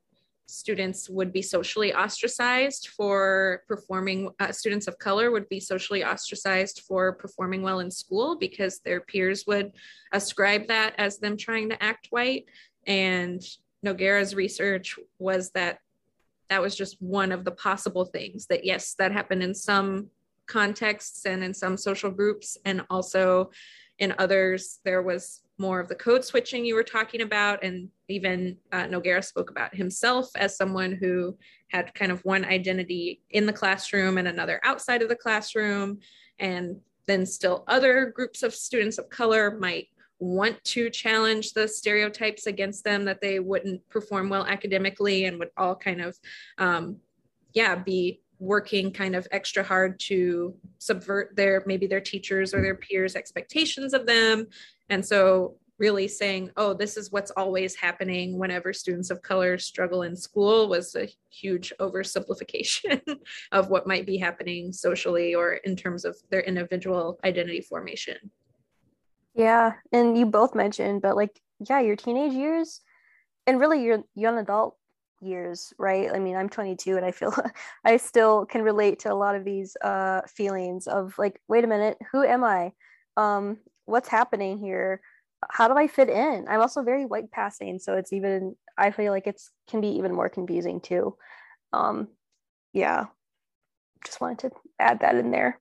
students 0.47 1.09
would 1.09 1.31
be 1.31 1.41
socially 1.41 1.93
ostracized 1.93 2.89
for 2.89 3.63
performing 3.67 4.29
uh, 4.39 4.51
students 4.51 4.87
of 4.87 4.99
color 4.99 5.31
would 5.31 5.47
be 5.49 5.59
socially 5.59 6.03
ostracized 6.03 6.81
for 6.87 7.13
performing 7.13 7.61
well 7.61 7.79
in 7.79 7.89
school 7.89 8.37
because 8.37 8.79
their 8.79 9.01
peers 9.01 9.45
would 9.47 9.71
ascribe 10.11 10.67
that 10.67 10.93
as 10.97 11.17
them 11.17 11.37
trying 11.37 11.69
to 11.69 11.81
act 11.81 12.07
white. 12.09 12.45
And 12.85 13.41
noguera's 13.83 14.35
research 14.35 14.97
was 15.19 15.51
that 15.51 15.79
that 16.49 16.61
was 16.61 16.75
just 16.75 17.01
one 17.01 17.31
of 17.31 17.45
the 17.45 17.51
possible 17.51 18.05
things 18.05 18.45
that 18.47 18.63
yes 18.63 18.95
that 18.99 19.11
happened 19.11 19.41
in 19.41 19.55
some 19.55 20.09
contexts 20.45 21.25
and 21.25 21.43
in 21.43 21.53
some 21.53 21.77
social 21.77 22.11
groups 22.11 22.57
and 22.65 22.81
also 22.89 23.49
in 23.99 24.13
others 24.17 24.79
there 24.83 25.01
was 25.01 25.41
more 25.57 25.79
of 25.79 25.87
the 25.87 25.95
code 25.95 26.25
switching 26.25 26.65
you 26.65 26.75
were 26.75 26.83
talking 26.83 27.21
about. 27.21 27.63
And 27.63 27.89
even 28.07 28.57
uh, 28.71 28.85
Noguera 28.85 29.23
spoke 29.23 29.51
about 29.51 29.75
himself 29.75 30.29
as 30.35 30.57
someone 30.57 30.93
who 30.93 31.37
had 31.69 31.93
kind 31.93 32.11
of 32.11 32.23
one 32.25 32.43
identity 32.45 33.21
in 33.29 33.45
the 33.45 33.53
classroom 33.53 34.17
and 34.17 34.27
another 34.27 34.59
outside 34.63 35.01
of 35.01 35.09
the 35.09 35.15
classroom. 35.15 35.99
And 36.39 36.77
then 37.07 37.25
still 37.25 37.63
other 37.67 38.07
groups 38.07 38.43
of 38.43 38.55
students 38.55 38.97
of 38.97 39.09
color 39.09 39.57
might 39.59 39.87
want 40.19 40.63
to 40.63 40.89
challenge 40.89 41.53
the 41.53 41.67
stereotypes 41.67 42.47
against 42.47 42.83
them 42.83 43.03
that 43.05 43.21
they 43.21 43.39
wouldn't 43.39 43.87
perform 43.89 44.29
well 44.29 44.45
academically 44.45 45.25
and 45.25 45.37
would 45.37 45.49
all 45.57 45.75
kind 45.75 46.01
of 46.01 46.17
um, 46.59 46.97
yeah 47.53 47.75
be 47.75 48.21
working 48.39 48.91
kind 48.91 49.15
of 49.15 49.27
extra 49.31 49.63
hard 49.63 49.99
to 49.99 50.55
subvert 50.77 51.35
their 51.35 51.63
maybe 51.65 51.87
their 51.87 52.01
teachers 52.01 52.53
or 52.53 52.61
their 52.61 52.75
peers 52.75 53.15
expectations 53.15 53.93
of 53.93 54.05
them. 54.05 54.47
And 54.89 55.05
so 55.05 55.55
really 55.79 56.07
saying 56.07 56.51
oh 56.55 56.73
this 56.73 56.97
is 56.97 57.11
what's 57.11 57.31
always 57.31 57.75
happening 57.75 58.37
whenever 58.37 58.71
students 58.71 59.09
of 59.09 59.21
color 59.21 59.57
struggle 59.57 60.03
in 60.03 60.15
school 60.15 60.69
was 60.69 60.95
a 60.95 61.09
huge 61.29 61.73
oversimplification 61.79 63.01
of 63.51 63.69
what 63.69 63.87
might 63.87 64.05
be 64.05 64.17
happening 64.17 64.71
socially 64.71 65.33
or 65.33 65.53
in 65.53 65.75
terms 65.75 66.05
of 66.05 66.15
their 66.29 66.41
individual 66.41 67.19
identity 67.25 67.59
formation. 67.59 68.15
Yeah 69.33 69.73
and 69.91 70.17
you 70.17 70.25
both 70.27 70.53
mentioned 70.53 71.01
but 71.01 71.15
like 71.15 71.41
yeah 71.67 71.79
your 71.79 71.95
teenage 71.95 72.33
years 72.33 72.81
and 73.47 73.59
really 73.59 73.83
your 73.83 74.03
young 74.15 74.37
adult 74.37 74.77
years, 75.23 75.73
right? 75.77 76.09
I 76.13 76.19
mean, 76.19 76.35
I'm 76.35 76.49
22 76.49 76.97
and 76.97 77.05
I 77.05 77.11
feel 77.11 77.33
I 77.85 77.97
still 77.97 78.45
can 78.45 78.61
relate 78.61 78.99
to 78.99 79.11
a 79.11 79.15
lot 79.15 79.35
of 79.35 79.45
these 79.45 79.75
uh, 79.81 80.21
feelings 80.27 80.87
of 80.87 81.15
like, 81.17 81.39
wait 81.47 81.63
a 81.63 81.67
minute, 81.67 81.97
who 82.11 82.23
am 82.23 82.43
I? 82.43 82.73
Um, 83.17 83.57
what's 83.85 84.09
happening 84.09 84.57
here? 84.57 85.01
How 85.49 85.67
do 85.67 85.75
I 85.75 85.87
fit 85.87 86.09
in? 86.09 86.45
I'm 86.47 86.61
also 86.61 86.83
very 86.83 87.05
white 87.05 87.31
passing, 87.31 87.79
so 87.79 87.93
it's 87.95 88.13
even 88.13 88.55
I 88.77 88.91
feel 88.91 89.11
like 89.11 89.27
it's 89.27 89.51
can 89.69 89.81
be 89.81 89.89
even 89.89 90.13
more 90.13 90.29
confusing 90.29 90.79
too. 90.79 91.15
Um, 91.73 92.07
yeah, 92.71 93.07
just 94.05 94.21
wanted 94.21 94.39
to 94.39 94.51
add 94.79 95.01
that 95.01 95.15
in 95.15 95.31
there. 95.31 95.59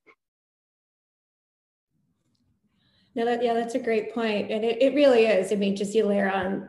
No, 3.14 3.24
that 3.24 3.42
yeah, 3.42 3.54
that's 3.54 3.74
a 3.74 3.80
great 3.80 4.14
point, 4.14 4.50
and 4.50 4.64
it, 4.64 4.80
it 4.80 4.94
really 4.94 5.26
is. 5.26 5.52
I 5.52 5.56
mean, 5.56 5.76
just 5.76 5.94
you 5.94 6.06
layer 6.06 6.30
on 6.30 6.68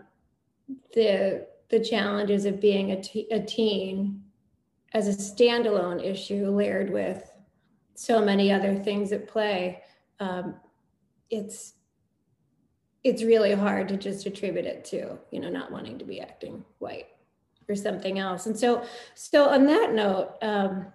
the 0.94 1.48
the 1.74 1.84
challenges 1.84 2.46
of 2.46 2.62
being 2.62 2.92
a, 2.92 3.02
t- 3.02 3.28
a 3.32 3.40
teen 3.40 4.22
as 4.94 5.08
a 5.08 5.12
standalone 5.12 6.04
issue 6.06 6.52
layered 6.52 6.92
with 6.92 7.32
so 7.96 8.24
many 8.24 8.52
other 8.52 8.76
things 8.76 9.12
at 9.12 9.28
play 9.28 9.82
um, 10.20 10.54
it's 11.32 11.74
it's 13.04 13.24
really 13.24 13.54
hard 13.54 13.88
to 13.90 13.98
just 13.98 14.28
attribute 14.28 14.66
it 14.66 14.86
to 14.86 15.18
you 15.32 15.40
know 15.40 15.50
not 15.50 15.72
wanting 15.72 15.98
to 15.98 16.06
be 16.06 16.22
acting 16.22 16.64
white 16.78 17.08
or 17.68 17.76
something 17.76 18.20
else. 18.20 18.46
And 18.46 18.58
so 18.58 18.84
so 19.16 19.50
on 19.50 19.66
that 19.66 19.94
note 19.94 20.36
um, 20.44 20.86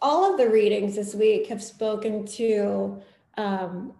all 0.00 0.30
of 0.30 0.38
the 0.38 0.48
readings 0.48 0.94
this 0.94 1.12
week 1.12 1.48
have 1.48 1.62
spoken 1.62 2.24
to 2.26 3.02
um, 3.36 3.94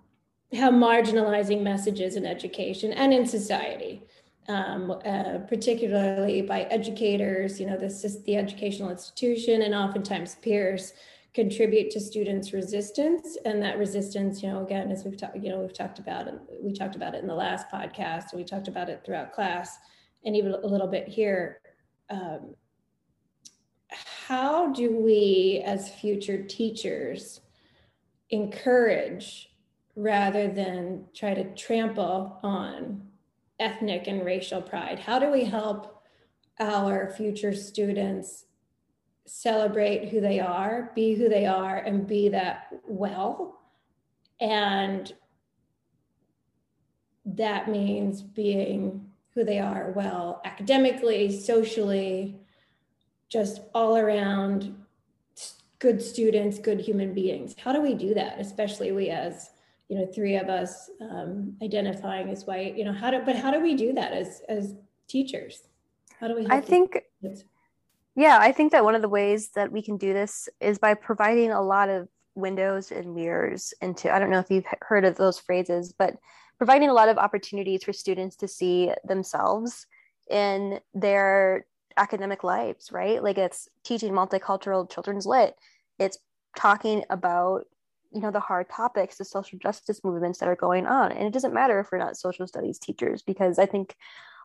how 0.56 0.70
marginalizing 0.70 1.62
messages 1.62 2.14
in 2.14 2.24
education 2.24 2.92
and 2.92 3.12
in 3.12 3.26
society 3.26 4.04
um, 4.48 4.90
uh, 4.90 5.38
particularly 5.48 6.42
by 6.42 6.62
educators, 6.62 7.58
you 7.58 7.66
know, 7.66 7.76
this 7.76 8.04
is 8.04 8.22
the 8.24 8.36
educational 8.36 8.90
institution 8.90 9.62
and 9.62 9.74
oftentimes 9.74 10.36
peers 10.36 10.92
contribute 11.32 11.90
to 11.90 12.00
students' 12.00 12.52
resistance. 12.52 13.36
And 13.44 13.62
that 13.62 13.78
resistance, 13.78 14.42
you 14.42 14.50
know, 14.50 14.62
again, 14.62 14.90
as 14.90 15.04
we've 15.04 15.16
talked, 15.16 15.36
you 15.36 15.50
know, 15.50 15.60
we've 15.60 15.74
talked 15.74 15.98
about 15.98 16.28
we 16.62 16.72
talked 16.72 16.94
about 16.94 17.14
it 17.14 17.22
in 17.22 17.26
the 17.26 17.34
last 17.34 17.68
podcast, 17.70 18.32
and 18.32 18.38
we 18.38 18.44
talked 18.44 18.68
about 18.68 18.88
it 18.88 19.02
throughout 19.04 19.32
class 19.32 19.78
and 20.24 20.36
even 20.36 20.52
a 20.52 20.66
little 20.66 20.86
bit 20.86 21.08
here. 21.08 21.60
Um, 22.10 22.54
how 24.26 24.72
do 24.72 24.96
we 24.96 25.62
as 25.66 25.90
future 25.90 26.42
teachers 26.42 27.40
encourage 28.30 29.50
rather 29.96 30.48
than 30.48 31.04
try 31.14 31.34
to 31.34 31.54
trample 31.54 32.38
on 32.42 33.02
ethnic 33.58 34.06
and 34.06 34.24
racial 34.24 34.62
pride? 34.62 34.98
How 34.98 35.18
do 35.18 35.30
we 35.30 35.44
help 35.44 36.02
our 36.58 37.10
future 37.10 37.54
students 37.54 38.44
celebrate 39.26 40.08
who 40.08 40.20
they 40.20 40.40
are, 40.40 40.92
be 40.94 41.14
who 41.14 41.28
they 41.28 41.46
are, 41.46 41.78
and 41.78 42.06
be 42.06 42.28
that 42.30 42.68
well? 42.86 43.60
And 44.40 45.12
that 47.24 47.70
means 47.70 48.20
being 48.22 49.10
who 49.34 49.44
they 49.44 49.58
are 49.58 49.92
well 49.96 50.40
academically, 50.44 51.32
socially, 51.32 52.38
just 53.28 53.62
all 53.74 53.96
around 53.96 54.76
good 55.78 56.00
students, 56.00 56.58
good 56.58 56.80
human 56.80 57.12
beings. 57.12 57.54
How 57.58 57.72
do 57.72 57.80
we 57.80 57.94
do 57.94 58.14
that, 58.14 58.38
especially 58.38 58.92
we 58.92 59.10
as 59.10 59.50
you 59.88 59.98
know 59.98 60.06
three 60.06 60.36
of 60.36 60.48
us 60.48 60.90
um, 61.00 61.54
identifying 61.62 62.30
as 62.30 62.44
white 62.44 62.76
you 62.76 62.84
know 62.84 62.92
how 62.92 63.10
do 63.10 63.20
but 63.24 63.36
how 63.36 63.50
do 63.50 63.60
we 63.60 63.74
do 63.74 63.92
that 63.92 64.12
as 64.12 64.42
as 64.48 64.74
teachers? 65.08 65.62
How 66.18 66.28
do 66.28 66.36
we 66.36 66.46
i 66.46 66.60
think 66.60 67.02
yeah 68.16 68.38
i 68.40 68.50
think 68.52 68.72
that 68.72 68.84
one 68.84 68.94
of 68.94 69.02
the 69.02 69.08
ways 69.08 69.50
that 69.54 69.70
we 69.70 69.82
can 69.82 69.96
do 69.96 70.12
this 70.12 70.48
is 70.60 70.78
by 70.78 70.94
providing 70.94 71.50
a 71.50 71.60
lot 71.60 71.88
of 71.88 72.08
windows 72.34 72.90
and 72.90 73.14
mirrors 73.14 73.74
into 73.82 74.12
i 74.12 74.18
don't 74.18 74.30
know 74.30 74.38
if 74.38 74.50
you've 74.50 74.66
heard 74.80 75.04
of 75.04 75.16
those 75.16 75.38
phrases 75.38 75.92
but 75.92 76.14
providing 76.56 76.88
a 76.88 76.94
lot 76.94 77.08
of 77.08 77.18
opportunities 77.18 77.84
for 77.84 77.92
students 77.92 78.36
to 78.36 78.48
see 78.48 78.90
themselves 79.04 79.86
in 80.30 80.80
their 80.94 81.66
academic 81.96 82.44
lives 82.44 82.90
right? 82.92 83.22
Like 83.22 83.38
it's 83.38 83.68
teaching 83.84 84.12
multicultural 84.12 84.90
children's 84.90 85.26
lit. 85.26 85.56
It's 85.98 86.18
talking 86.56 87.04
about 87.10 87.66
you 88.14 88.20
know 88.20 88.30
the 88.30 88.40
hard 88.40 88.68
topics 88.70 89.16
the 89.16 89.24
social 89.24 89.58
justice 89.58 90.00
movements 90.04 90.38
that 90.38 90.48
are 90.48 90.56
going 90.56 90.86
on. 90.86 91.12
And 91.12 91.26
it 91.26 91.32
doesn't 91.32 91.54
matter 91.54 91.80
if 91.80 91.88
we're 91.90 91.98
not 91.98 92.16
social 92.16 92.46
studies 92.46 92.78
teachers 92.78 93.22
because 93.22 93.58
i 93.58 93.66
think 93.66 93.94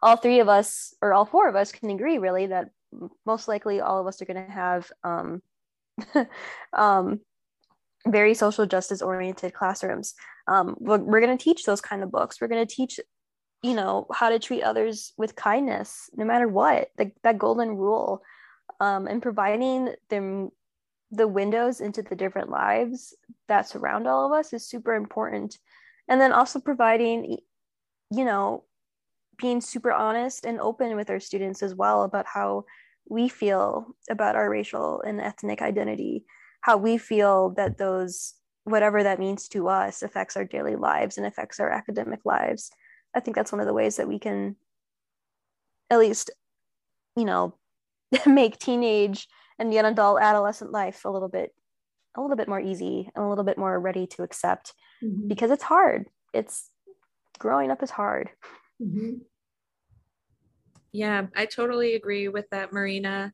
all 0.01 0.15
three 0.15 0.39
of 0.39 0.47
us 0.47 0.93
or 1.01 1.13
all 1.13 1.25
four 1.25 1.47
of 1.47 1.55
us 1.55 1.71
can 1.71 1.89
agree 1.89 2.17
really 2.17 2.47
that 2.47 2.69
most 3.25 3.47
likely 3.47 3.81
all 3.81 3.99
of 3.99 4.07
us 4.07 4.21
are 4.21 4.25
going 4.25 4.45
to 4.45 4.51
have 4.51 4.91
um, 5.03 5.41
um, 6.73 7.19
very 8.07 8.33
social 8.33 8.65
justice 8.65 9.01
oriented 9.01 9.53
classrooms. 9.53 10.15
Um, 10.47 10.75
we're, 10.79 10.97
we're 10.97 11.21
going 11.21 11.37
to 11.37 11.43
teach 11.43 11.65
those 11.65 11.81
kind 11.81 12.01
of 12.01 12.11
books. 12.11 12.39
We're 12.39 12.47
going 12.47 12.65
to 12.65 12.75
teach 12.75 12.99
you 13.61 13.73
know 13.73 14.07
how 14.13 14.29
to 14.29 14.39
treat 14.39 14.63
others 14.63 15.11
with 15.17 15.35
kindness 15.35 16.09
no 16.15 16.25
matter 16.25 16.47
what. 16.47 16.89
Like 16.97 17.15
that 17.23 17.37
golden 17.37 17.75
rule 17.75 18.21
um, 18.79 19.07
and 19.07 19.21
providing 19.21 19.93
them 20.09 20.51
the 21.11 21.27
windows 21.27 21.81
into 21.81 22.01
the 22.01 22.15
different 22.15 22.49
lives 22.49 23.15
that 23.47 23.67
surround 23.67 24.07
all 24.07 24.25
of 24.25 24.37
us 24.37 24.53
is 24.53 24.67
super 24.67 24.93
important. 24.93 25.57
And 26.07 26.19
then 26.19 26.31
also 26.31 26.59
providing 26.59 27.37
you 28.11 28.25
know 28.25 28.63
being 29.37 29.61
super 29.61 29.91
honest 29.91 30.45
and 30.45 30.59
open 30.59 30.95
with 30.95 31.09
our 31.09 31.19
students 31.19 31.63
as 31.63 31.75
well 31.75 32.03
about 32.03 32.25
how 32.25 32.65
we 33.07 33.29
feel 33.29 33.95
about 34.09 34.35
our 34.35 34.49
racial 34.49 35.01
and 35.01 35.21
ethnic 35.21 35.61
identity 35.61 36.25
how 36.61 36.77
we 36.77 36.97
feel 36.97 37.51
that 37.51 37.77
those 37.77 38.33
whatever 38.65 39.03
that 39.03 39.19
means 39.19 39.47
to 39.49 39.67
us 39.67 40.01
affects 40.01 40.35
our 40.35 40.45
daily 40.45 40.75
lives 40.75 41.17
and 41.17 41.25
affects 41.25 41.59
our 41.59 41.69
academic 41.69 42.19
lives. 42.25 42.69
I 43.15 43.19
think 43.19 43.35
that's 43.35 43.51
one 43.51 43.61
of 43.61 43.67
the 43.67 43.73
ways 43.73 43.95
that 43.97 44.07
we 44.07 44.19
can 44.19 44.55
at 45.89 45.99
least 45.99 46.29
you 47.15 47.25
know 47.25 47.55
make 48.25 48.59
teenage 48.59 49.27
and 49.59 49.73
young 49.73 49.85
adult 49.85 50.21
adolescent 50.21 50.71
life 50.71 51.05
a 51.05 51.09
little 51.09 51.29
bit 51.29 51.53
a 52.15 52.21
little 52.21 52.37
bit 52.37 52.47
more 52.47 52.59
easy 52.59 53.09
and 53.15 53.23
a 53.23 53.29
little 53.29 53.43
bit 53.43 53.57
more 53.57 53.79
ready 53.79 54.07
to 54.07 54.23
accept 54.23 54.73
mm-hmm. 55.03 55.27
because 55.27 55.51
it's 55.51 55.63
hard 55.63 56.07
it's 56.33 56.69
growing 57.37 57.69
up 57.69 57.83
is 57.83 57.91
hard 57.91 58.29
mm-hmm. 58.81 59.15
yeah 60.91 61.27
i 61.35 61.45
totally 61.45 61.95
agree 61.95 62.27
with 62.27 62.49
that 62.49 62.73
marina 62.73 63.33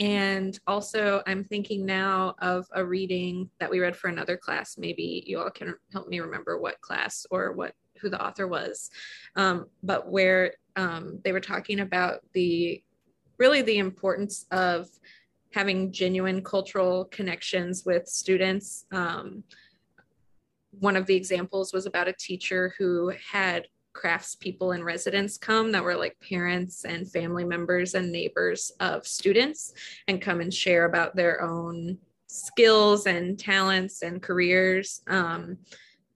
and 0.00 0.58
also, 0.66 1.22
I'm 1.26 1.44
thinking 1.44 1.86
now 1.86 2.34
of 2.40 2.66
a 2.72 2.84
reading 2.84 3.50
that 3.60 3.70
we 3.70 3.80
read 3.80 3.96
for 3.96 4.08
another 4.08 4.36
class. 4.36 4.76
Maybe 4.76 5.22
you 5.26 5.38
all 5.38 5.50
can 5.50 5.74
help 5.92 6.08
me 6.08 6.20
remember 6.20 6.58
what 6.58 6.80
class 6.80 7.26
or 7.30 7.52
what 7.52 7.74
who 8.00 8.08
the 8.10 8.22
author 8.22 8.48
was, 8.48 8.90
um, 9.36 9.66
but 9.82 10.10
where 10.10 10.54
um, 10.74 11.20
they 11.22 11.32
were 11.32 11.40
talking 11.40 11.80
about 11.80 12.20
the 12.32 12.82
really 13.38 13.62
the 13.62 13.78
importance 13.78 14.46
of 14.50 14.88
having 15.54 15.92
genuine 15.92 16.42
cultural 16.42 17.04
connections 17.06 17.84
with 17.86 18.08
students. 18.08 18.86
Um, 18.90 19.44
one 20.80 20.96
of 20.96 21.06
the 21.06 21.14
examples 21.14 21.72
was 21.72 21.86
about 21.86 22.08
a 22.08 22.12
teacher 22.12 22.74
who 22.76 23.12
had 23.30 23.68
craftspeople 23.94 24.74
and 24.74 24.84
residents 24.84 25.38
come 25.38 25.70
that 25.70 25.84
were 25.84 25.94
like 25.94 26.18
parents 26.18 26.84
and 26.84 27.08
family 27.10 27.44
members 27.44 27.94
and 27.94 28.10
neighbors 28.10 28.72
of 28.80 29.06
students 29.06 29.72
and 30.08 30.20
come 30.20 30.40
and 30.40 30.52
share 30.52 30.86
about 30.86 31.14
their 31.14 31.40
own 31.40 31.96
skills 32.26 33.06
and 33.06 33.38
talents 33.38 34.02
and 34.02 34.20
careers 34.20 35.02
um, 35.06 35.56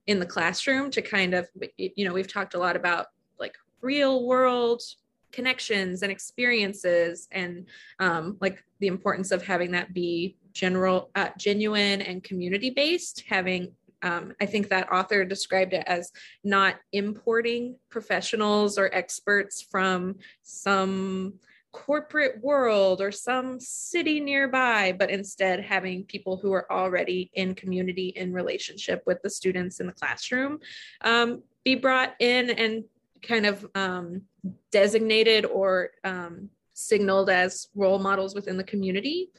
in 0.07 0.19
the 0.19 0.25
classroom 0.25 0.91
to 0.91 1.01
kind 1.01 1.33
of 1.33 1.47
you 1.77 2.03
know 2.03 2.13
we've 2.13 2.31
talked 2.31 2.55
a 2.55 2.59
lot 2.59 2.75
about 2.75 3.05
like 3.39 3.55
real 3.81 4.27
world 4.27 4.81
connections 5.31 6.01
and 6.01 6.11
experiences 6.11 7.27
and 7.31 7.65
um, 7.99 8.37
like 8.41 8.63
the 8.79 8.87
importance 8.87 9.31
of 9.31 9.45
having 9.45 9.71
that 9.71 9.93
be 9.93 10.35
general 10.53 11.09
uh, 11.15 11.29
genuine 11.37 12.01
and 12.01 12.23
community 12.23 12.69
based 12.69 13.23
having 13.27 13.71
um, 14.01 14.33
I 14.39 14.45
think 14.45 14.69
that 14.69 14.91
author 14.91 15.25
described 15.25 15.73
it 15.73 15.83
as 15.85 16.11
not 16.43 16.75
importing 16.93 17.75
professionals 17.89 18.77
or 18.77 18.89
experts 18.93 19.61
from 19.61 20.15
some 20.41 21.33
corporate 21.71 22.41
world 22.41 23.01
or 23.01 23.11
some 23.11 23.59
city 23.59 24.19
nearby, 24.19 24.95
but 24.97 25.09
instead 25.09 25.59
having 25.59 26.03
people 26.03 26.37
who 26.37 26.51
are 26.51 26.71
already 26.71 27.29
in 27.33 27.53
community 27.53 28.09
in 28.15 28.33
relationship 28.33 29.03
with 29.05 29.21
the 29.21 29.29
students 29.29 29.79
in 29.79 29.87
the 29.87 29.93
classroom 29.93 30.59
um, 31.01 31.43
be 31.63 31.75
brought 31.75 32.15
in 32.19 32.49
and 32.49 32.83
kind 33.21 33.45
of 33.45 33.65
um, 33.75 34.23
designated 34.71 35.45
or 35.45 35.91
um, 36.03 36.49
signaled 36.73 37.29
as 37.29 37.67
role 37.75 37.99
models 37.99 38.35
within 38.35 38.57
the 38.57 38.63
community. 38.63 39.29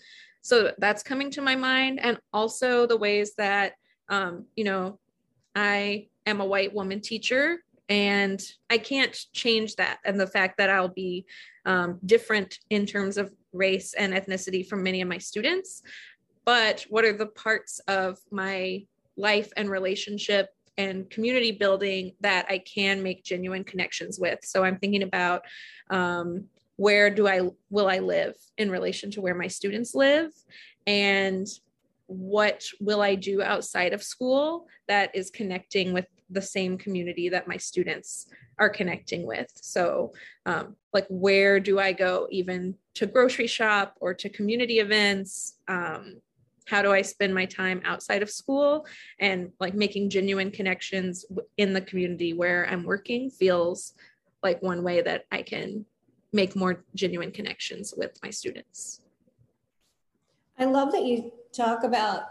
So 0.42 0.72
that's 0.78 1.02
coming 1.02 1.30
to 1.32 1.42
my 1.42 1.56
mind. 1.56 2.00
And 2.00 2.18
also 2.32 2.86
the 2.86 2.96
ways 2.96 3.34
that 3.36 3.74
um, 4.10 4.46
you 4.56 4.64
know, 4.64 4.98
I 5.54 6.08
am 6.26 6.40
a 6.40 6.44
white 6.44 6.74
woman 6.74 7.00
teacher 7.00 7.58
and 7.88 8.42
I 8.68 8.78
can't 8.78 9.16
change 9.32 9.76
that. 9.76 9.98
And 10.04 10.20
the 10.20 10.26
fact 10.26 10.58
that 10.58 10.68
I'll 10.68 10.88
be 10.88 11.24
um, 11.64 11.98
different 12.04 12.58
in 12.68 12.86
terms 12.86 13.16
of 13.16 13.32
race 13.52 13.94
and 13.94 14.12
ethnicity 14.12 14.66
from 14.66 14.82
many 14.82 15.00
of 15.00 15.08
my 15.08 15.18
students. 15.18 15.82
But 16.44 16.84
what 16.88 17.04
are 17.04 17.16
the 17.16 17.26
parts 17.26 17.80
of 17.86 18.18
my 18.30 18.84
life 19.16 19.52
and 19.56 19.70
relationship 19.70 20.48
and 20.80 21.10
community 21.10 21.52
building 21.52 22.12
that 22.20 22.46
I 22.48 22.58
can 22.58 23.02
make 23.02 23.22
genuine 23.22 23.64
connections 23.64 24.18
with? 24.18 24.40
So 24.42 24.64
I'm 24.64 24.78
thinking 24.78 25.02
about 25.02 25.42
um, 25.90 26.44
where 26.76 27.10
do 27.10 27.28
I 27.28 27.40
will 27.68 27.88
I 27.88 27.98
live 27.98 28.34
in 28.56 28.70
relation 28.70 29.10
to 29.12 29.20
where 29.20 29.34
my 29.34 29.48
students 29.48 29.94
live 29.94 30.30
and 30.86 31.46
what 32.06 32.64
will 32.80 33.02
I 33.02 33.14
do 33.14 33.42
outside 33.42 33.92
of 33.92 34.02
school 34.02 34.66
that 34.88 35.14
is 35.14 35.30
connecting 35.30 35.92
with 35.92 36.06
the 36.30 36.42
same 36.42 36.78
community 36.78 37.28
that 37.28 37.46
my 37.46 37.56
students 37.56 38.26
are 38.58 38.70
connecting 38.70 39.26
with. 39.26 39.50
So, 39.54 40.12
um, 40.46 40.76
like, 40.92 41.06
where 41.08 41.60
do 41.60 41.78
I 41.78 41.92
go, 41.92 42.26
even 42.30 42.74
to 42.94 43.06
grocery 43.06 43.46
shop 43.46 43.96
or 44.00 44.14
to 44.14 44.28
community 44.28 44.78
events? 44.78 45.58
Um, 45.68 46.20
how 46.66 46.82
do 46.82 46.92
I 46.92 47.02
spend 47.02 47.34
my 47.34 47.46
time 47.46 47.80
outside 47.84 48.22
of 48.22 48.30
school 48.30 48.86
and 49.18 49.50
like 49.60 49.74
making 49.74 50.10
genuine 50.10 50.50
connections 50.50 51.24
in 51.56 51.72
the 51.72 51.80
community 51.80 52.32
where 52.32 52.68
I'm 52.70 52.84
working 52.84 53.30
feels 53.30 53.94
like 54.42 54.62
one 54.62 54.82
way 54.82 55.02
that 55.02 55.24
I 55.30 55.42
can 55.42 55.84
make 56.32 56.54
more 56.56 56.84
genuine 56.94 57.32
connections 57.32 57.92
with 57.96 58.18
my 58.22 58.30
students. 58.30 59.00
I 60.58 60.64
love 60.64 60.92
that 60.92 61.04
you 61.04 61.32
talk 61.52 61.84
about 61.84 62.24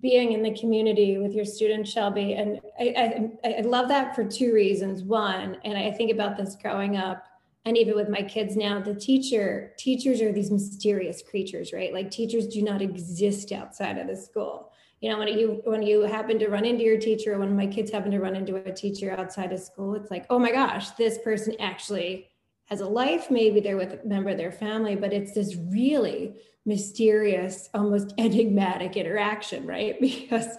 being 0.00 0.32
in 0.32 0.42
the 0.42 0.54
community 0.54 1.18
with 1.18 1.32
your 1.32 1.44
student 1.44 1.86
Shelby, 1.86 2.34
and 2.34 2.60
I, 2.78 3.30
I, 3.44 3.58
I 3.58 3.60
love 3.62 3.88
that 3.88 4.14
for 4.14 4.24
two 4.24 4.54
reasons. 4.54 5.02
One, 5.02 5.58
and 5.64 5.76
I 5.76 5.90
think 5.90 6.12
about 6.12 6.36
this 6.36 6.56
growing 6.56 6.96
up, 6.96 7.26
and 7.64 7.76
even 7.76 7.94
with 7.94 8.08
my 8.08 8.22
kids 8.22 8.56
now, 8.56 8.80
the 8.80 8.94
teacher 8.94 9.72
teachers 9.78 10.20
are 10.20 10.32
these 10.32 10.50
mysterious 10.50 11.22
creatures, 11.22 11.72
right? 11.72 11.92
Like 11.92 12.10
teachers 12.10 12.48
do 12.48 12.62
not 12.62 12.82
exist 12.82 13.52
outside 13.52 13.98
of 13.98 14.08
the 14.08 14.16
school. 14.16 14.72
You 15.00 15.10
know, 15.10 15.18
when 15.18 15.28
you 15.28 15.60
when 15.64 15.82
you 15.82 16.02
happen 16.02 16.38
to 16.40 16.48
run 16.48 16.64
into 16.64 16.82
your 16.82 16.98
teacher, 16.98 17.38
when 17.38 17.56
my 17.56 17.66
kids 17.66 17.90
happen 17.90 18.10
to 18.10 18.20
run 18.20 18.34
into 18.34 18.56
a 18.56 18.72
teacher 18.72 19.12
outside 19.12 19.52
of 19.52 19.60
school, 19.60 19.94
it's 19.94 20.10
like, 20.10 20.26
oh 20.28 20.38
my 20.38 20.50
gosh, 20.50 20.90
this 20.90 21.18
person 21.18 21.54
actually 21.60 22.28
has 22.66 22.80
a 22.80 22.86
life. 22.86 23.30
Maybe 23.30 23.60
they're 23.60 23.76
with 23.76 23.92
a 23.92 24.06
member 24.06 24.30
of 24.30 24.38
their 24.38 24.52
family, 24.52 24.96
but 24.96 25.12
it's 25.12 25.32
this 25.32 25.56
really 25.56 26.34
mysterious, 26.66 27.68
almost 27.74 28.12
enigmatic 28.18 28.96
interaction, 28.96 29.66
right? 29.66 29.96
Because 30.00 30.56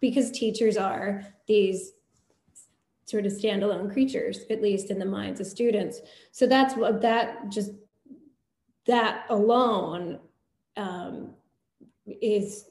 because 0.00 0.30
teachers 0.30 0.76
are 0.76 1.26
these 1.46 1.92
sort 3.06 3.24
of 3.24 3.32
standalone 3.32 3.90
creatures, 3.92 4.40
at 4.50 4.60
least 4.60 4.90
in 4.90 4.98
the 4.98 5.06
minds 5.06 5.40
of 5.40 5.46
students. 5.46 6.00
So 6.32 6.46
that's 6.46 6.76
what 6.76 7.00
that 7.02 7.48
just 7.48 7.70
that 8.86 9.24
alone 9.30 10.20
um, 10.76 11.30
is 12.20 12.66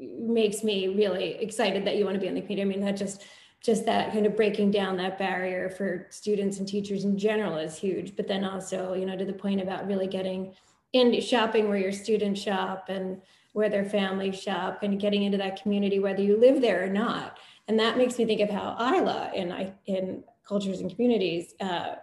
makes 0.00 0.62
me 0.62 0.88
really 0.88 1.34
excited 1.42 1.84
that 1.84 1.96
you 1.96 2.04
want 2.04 2.14
to 2.14 2.20
be 2.20 2.26
in 2.26 2.34
the 2.34 2.40
community. 2.40 2.62
I 2.62 2.76
mean, 2.76 2.84
that 2.84 2.96
just 2.96 3.24
just 3.62 3.84
that 3.84 4.12
kind 4.12 4.24
of 4.24 4.36
breaking 4.36 4.70
down 4.70 4.96
that 4.96 5.18
barrier 5.18 5.68
for 5.68 6.06
students 6.08 6.58
and 6.58 6.66
teachers 6.66 7.04
in 7.04 7.18
general 7.18 7.58
is 7.58 7.76
huge. 7.76 8.16
But 8.16 8.26
then 8.26 8.42
also, 8.42 8.94
you 8.94 9.04
know, 9.04 9.16
to 9.16 9.24
the 9.24 9.34
point 9.34 9.60
about 9.60 9.86
really 9.86 10.06
getting 10.06 10.54
into 10.94 11.20
shopping 11.20 11.68
where 11.68 11.76
your 11.76 11.92
students 11.92 12.40
shop 12.40 12.86
and 12.88 13.20
where 13.52 13.68
their 13.68 13.84
families 13.84 14.40
shop 14.40 14.82
and 14.82 14.98
getting 14.98 15.24
into 15.24 15.38
that 15.38 15.62
community, 15.62 15.98
whether 15.98 16.22
you 16.22 16.38
live 16.38 16.60
there 16.60 16.84
or 16.84 16.88
not. 16.88 17.38
And 17.70 17.78
that 17.78 17.96
makes 17.96 18.18
me 18.18 18.24
think 18.24 18.40
of 18.40 18.50
how 18.50 18.76
Isla 18.80 19.30
in, 19.32 19.72
in 19.86 20.24
Cultures 20.42 20.80
and 20.80 20.90
Communities 20.90 21.54
uh, 21.60 21.94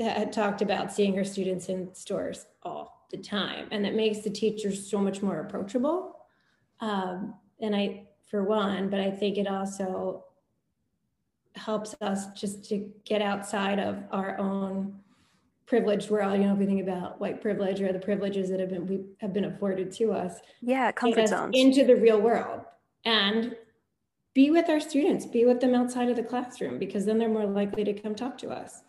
had 0.00 0.32
talked 0.32 0.62
about 0.62 0.90
seeing 0.90 1.14
her 1.14 1.24
students 1.24 1.68
in 1.68 1.94
stores 1.94 2.46
all 2.62 3.06
the 3.10 3.18
time. 3.18 3.68
And 3.70 3.84
it 3.84 3.94
makes 3.94 4.20
the 4.20 4.30
teachers 4.30 4.90
so 4.90 4.98
much 4.98 5.20
more 5.20 5.40
approachable. 5.40 6.20
Um, 6.80 7.34
and 7.60 7.76
I, 7.76 8.04
for 8.30 8.44
one, 8.44 8.88
but 8.88 8.98
I 8.98 9.10
think 9.10 9.36
it 9.36 9.46
also 9.46 10.24
helps 11.54 11.94
us 12.00 12.28
just 12.28 12.66
to 12.70 12.90
get 13.04 13.20
outside 13.20 13.78
of 13.78 14.04
our 14.10 14.38
own 14.38 15.00
privileged 15.66 16.08
world, 16.08 16.32
you 16.32 16.46
know, 16.46 16.54
if 16.54 16.58
we 16.58 16.64
think 16.64 16.80
about 16.80 17.20
white 17.20 17.42
privilege 17.42 17.82
or 17.82 17.92
the 17.92 17.98
privileges 17.98 18.48
that 18.48 18.58
have 18.58 18.70
been 18.70 18.86
we 18.86 19.04
have 19.18 19.34
been 19.34 19.44
afforded 19.44 19.92
to 19.92 20.12
us. 20.12 20.40
Yeah, 20.62 20.92
comfort 20.92 21.28
zones. 21.28 21.54
Into 21.54 21.84
the 21.84 21.96
real 21.96 22.22
world 22.22 22.62
and 23.04 23.54
be 24.34 24.50
with 24.50 24.68
our 24.68 24.80
students, 24.80 25.26
be 25.26 25.44
with 25.44 25.60
them 25.60 25.74
outside 25.74 26.08
of 26.08 26.16
the 26.16 26.22
classroom 26.22 26.78
because 26.78 27.06
then 27.06 27.18
they're 27.18 27.28
more 27.28 27.46
likely 27.46 27.84
to 27.84 27.92
come 27.92 28.14
talk 28.14 28.36
to 28.38 28.50
us. 28.50 28.82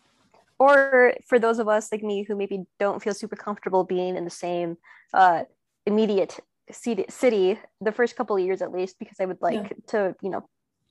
Or 0.58 1.14
for 1.28 1.38
those 1.38 1.60
of 1.60 1.68
us 1.68 1.92
like 1.92 2.04
me 2.04 2.24
who 2.24 2.36
maybe 2.36 2.66
don't 2.80 3.02
feel 3.02 3.14
super 3.14 3.36
comfortable 3.36 3.84
being 3.84 4.16
in 4.16 4.24
the 4.24 4.32
same 4.32 4.78
uh, 5.14 5.44
immediate 5.86 6.40
city 6.72 7.60
the 7.80 7.92
first 7.92 8.16
couple 8.16 8.36
of 8.36 8.42
years 8.42 8.64
at 8.64 8.72
least 8.72 8.98
because 8.98 9.20
I 9.20 9.26
would 9.26 9.42
like 9.42 9.62
yeah. 9.62 9.70
to, 9.88 10.16
you 10.22 10.30
know, 10.30 10.50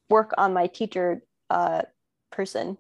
work 0.09 0.33
on 0.39 0.53
my 0.53 0.69
teacher 0.69 1.23
uh, 1.51 1.83
person 2.31 2.79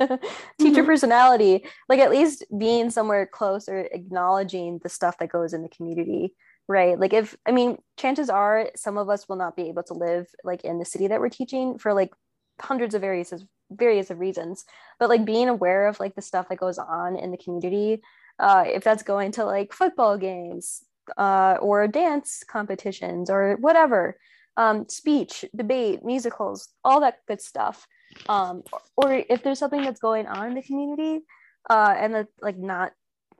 teacher 0.00 0.18
mm-hmm. 0.58 0.86
personality 0.86 1.64
like 1.88 2.00
at 2.00 2.10
least 2.10 2.44
being 2.58 2.90
somewhere 2.90 3.26
close 3.26 3.68
or 3.68 3.78
acknowledging 3.92 4.80
the 4.82 4.88
stuff 4.88 5.16
that 5.18 5.28
goes 5.28 5.52
in 5.52 5.62
the 5.62 5.68
community 5.68 6.34
right 6.68 6.98
like 6.98 7.12
if 7.12 7.36
i 7.46 7.52
mean 7.52 7.78
chances 7.96 8.30
are 8.30 8.70
some 8.76 8.96
of 8.98 9.08
us 9.08 9.28
will 9.28 9.36
not 9.36 9.56
be 9.56 9.68
able 9.68 9.82
to 9.82 9.94
live 9.94 10.26
like 10.44 10.64
in 10.64 10.78
the 10.78 10.84
city 10.84 11.06
that 11.08 11.20
we're 11.20 11.28
teaching 11.28 11.78
for 11.78 11.92
like 11.92 12.12
hundreds 12.60 12.94
of 12.94 13.00
various 13.00 13.32
various 13.70 14.10
of 14.10 14.18
reasons 14.18 14.64
but 14.98 15.08
like 15.08 15.24
being 15.24 15.48
aware 15.48 15.86
of 15.88 15.98
like 16.00 16.14
the 16.14 16.22
stuff 16.22 16.48
that 16.48 16.58
goes 16.58 16.78
on 16.78 17.16
in 17.16 17.30
the 17.30 17.36
community 17.36 18.00
uh 18.38 18.64
if 18.66 18.84
that's 18.84 19.02
going 19.02 19.32
to 19.32 19.44
like 19.44 19.72
football 19.72 20.16
games 20.16 20.84
uh 21.16 21.56
or 21.60 21.86
dance 21.88 22.42
competitions 22.46 23.28
or 23.28 23.56
whatever 23.60 24.16
um 24.56 24.88
speech 24.88 25.44
debate 25.54 26.04
musicals 26.04 26.68
all 26.84 27.00
that 27.00 27.18
good 27.26 27.40
stuff 27.40 27.86
um, 28.28 28.62
or 28.96 29.24
if 29.28 29.42
there's 29.42 29.58
something 29.58 29.82
that's 29.82 30.00
going 30.00 30.26
on 30.26 30.48
in 30.48 30.54
the 30.54 30.62
community 30.62 31.24
uh, 31.68 31.94
and 31.96 32.14
that's 32.14 32.32
like 32.40 32.58
not 32.58 32.92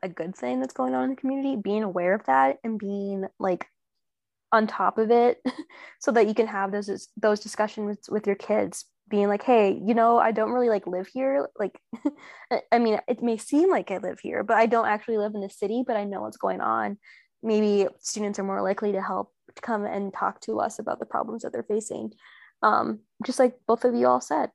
a 0.04 0.08
good 0.08 0.36
thing 0.36 0.60
that's 0.60 0.74
going 0.74 0.94
on 0.94 1.04
in 1.04 1.10
the 1.10 1.16
community 1.16 1.56
being 1.56 1.82
aware 1.82 2.14
of 2.14 2.24
that 2.26 2.58
and 2.62 2.78
being 2.78 3.26
like 3.38 3.66
on 4.52 4.66
top 4.66 4.98
of 4.98 5.10
it 5.10 5.42
so 6.00 6.12
that 6.12 6.28
you 6.28 6.34
can 6.34 6.46
have 6.46 6.70
those 6.70 7.08
those 7.16 7.40
discussions 7.40 7.86
with, 7.86 7.98
with 8.08 8.26
your 8.26 8.36
kids 8.36 8.84
being 9.08 9.28
like 9.28 9.42
hey 9.42 9.80
you 9.84 9.94
know 9.94 10.18
i 10.18 10.30
don't 10.30 10.52
really 10.52 10.68
like 10.68 10.86
live 10.86 11.06
here 11.06 11.48
like 11.58 11.78
i 12.72 12.78
mean 12.78 12.98
it 13.08 13.22
may 13.22 13.36
seem 13.36 13.70
like 13.70 13.90
i 13.90 13.98
live 13.98 14.18
here 14.20 14.42
but 14.42 14.56
i 14.56 14.66
don't 14.66 14.86
actually 14.86 15.18
live 15.18 15.34
in 15.34 15.40
the 15.40 15.50
city 15.50 15.82
but 15.86 15.96
i 15.96 16.04
know 16.04 16.22
what's 16.22 16.36
going 16.36 16.60
on. 16.60 16.96
Maybe 17.44 17.86
students 18.00 18.38
are 18.38 18.44
more 18.44 18.62
likely 18.62 18.92
to 18.92 19.02
help 19.02 19.30
come 19.60 19.84
and 19.84 20.14
talk 20.14 20.40
to 20.42 20.60
us 20.60 20.78
about 20.78 20.98
the 20.98 21.04
problems 21.04 21.42
that 21.42 21.52
they're 21.52 21.62
facing. 21.62 22.12
Um, 22.62 23.00
just 23.22 23.38
like 23.38 23.54
both 23.66 23.84
of 23.84 23.94
you 23.94 24.06
all 24.06 24.22
said. 24.22 24.50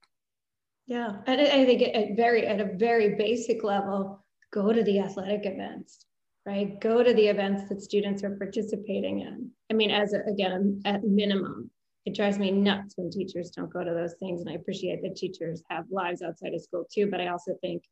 Yeah 0.87 1.17
and 1.27 1.39
i 1.39 1.65
think 1.65 1.83
at 1.83 2.15
very 2.15 2.47
at 2.47 2.59
a 2.59 2.75
very 2.75 3.13
basic 3.13 3.63
level 3.63 4.25
go 4.51 4.73
to 4.73 4.83
the 4.83 4.99
athletic 4.99 5.41
events 5.45 6.05
right? 6.45 6.79
Go 6.79 7.03
to 7.03 7.13
the 7.13 7.27
events 7.27 7.69
that 7.69 7.81
students 7.81 8.23
are 8.23 8.35
participating 8.35 9.19
in. 9.19 9.51
I 9.69 9.73
mean 9.73 9.91
as 9.91 10.13
a, 10.13 10.21
again 10.27 10.81
at 10.85 11.03
minimum 11.03 11.69
it 12.05 12.15
drives 12.15 12.39
me 12.39 12.49
nuts 12.49 12.93
when 12.95 13.11
teachers 13.11 13.51
don't 13.51 13.71
go 13.71 13.83
to 13.83 13.91
those 13.91 14.15
things 14.19 14.41
and 14.41 14.49
i 14.49 14.53
appreciate 14.53 15.01
that 15.03 15.15
teachers 15.15 15.61
have 15.69 15.85
lives 15.91 16.21
outside 16.21 16.53
of 16.53 16.61
school 16.61 16.85
too 16.91 17.07
but 17.11 17.21
i 17.21 17.27
also 17.27 17.53
think 17.61 17.83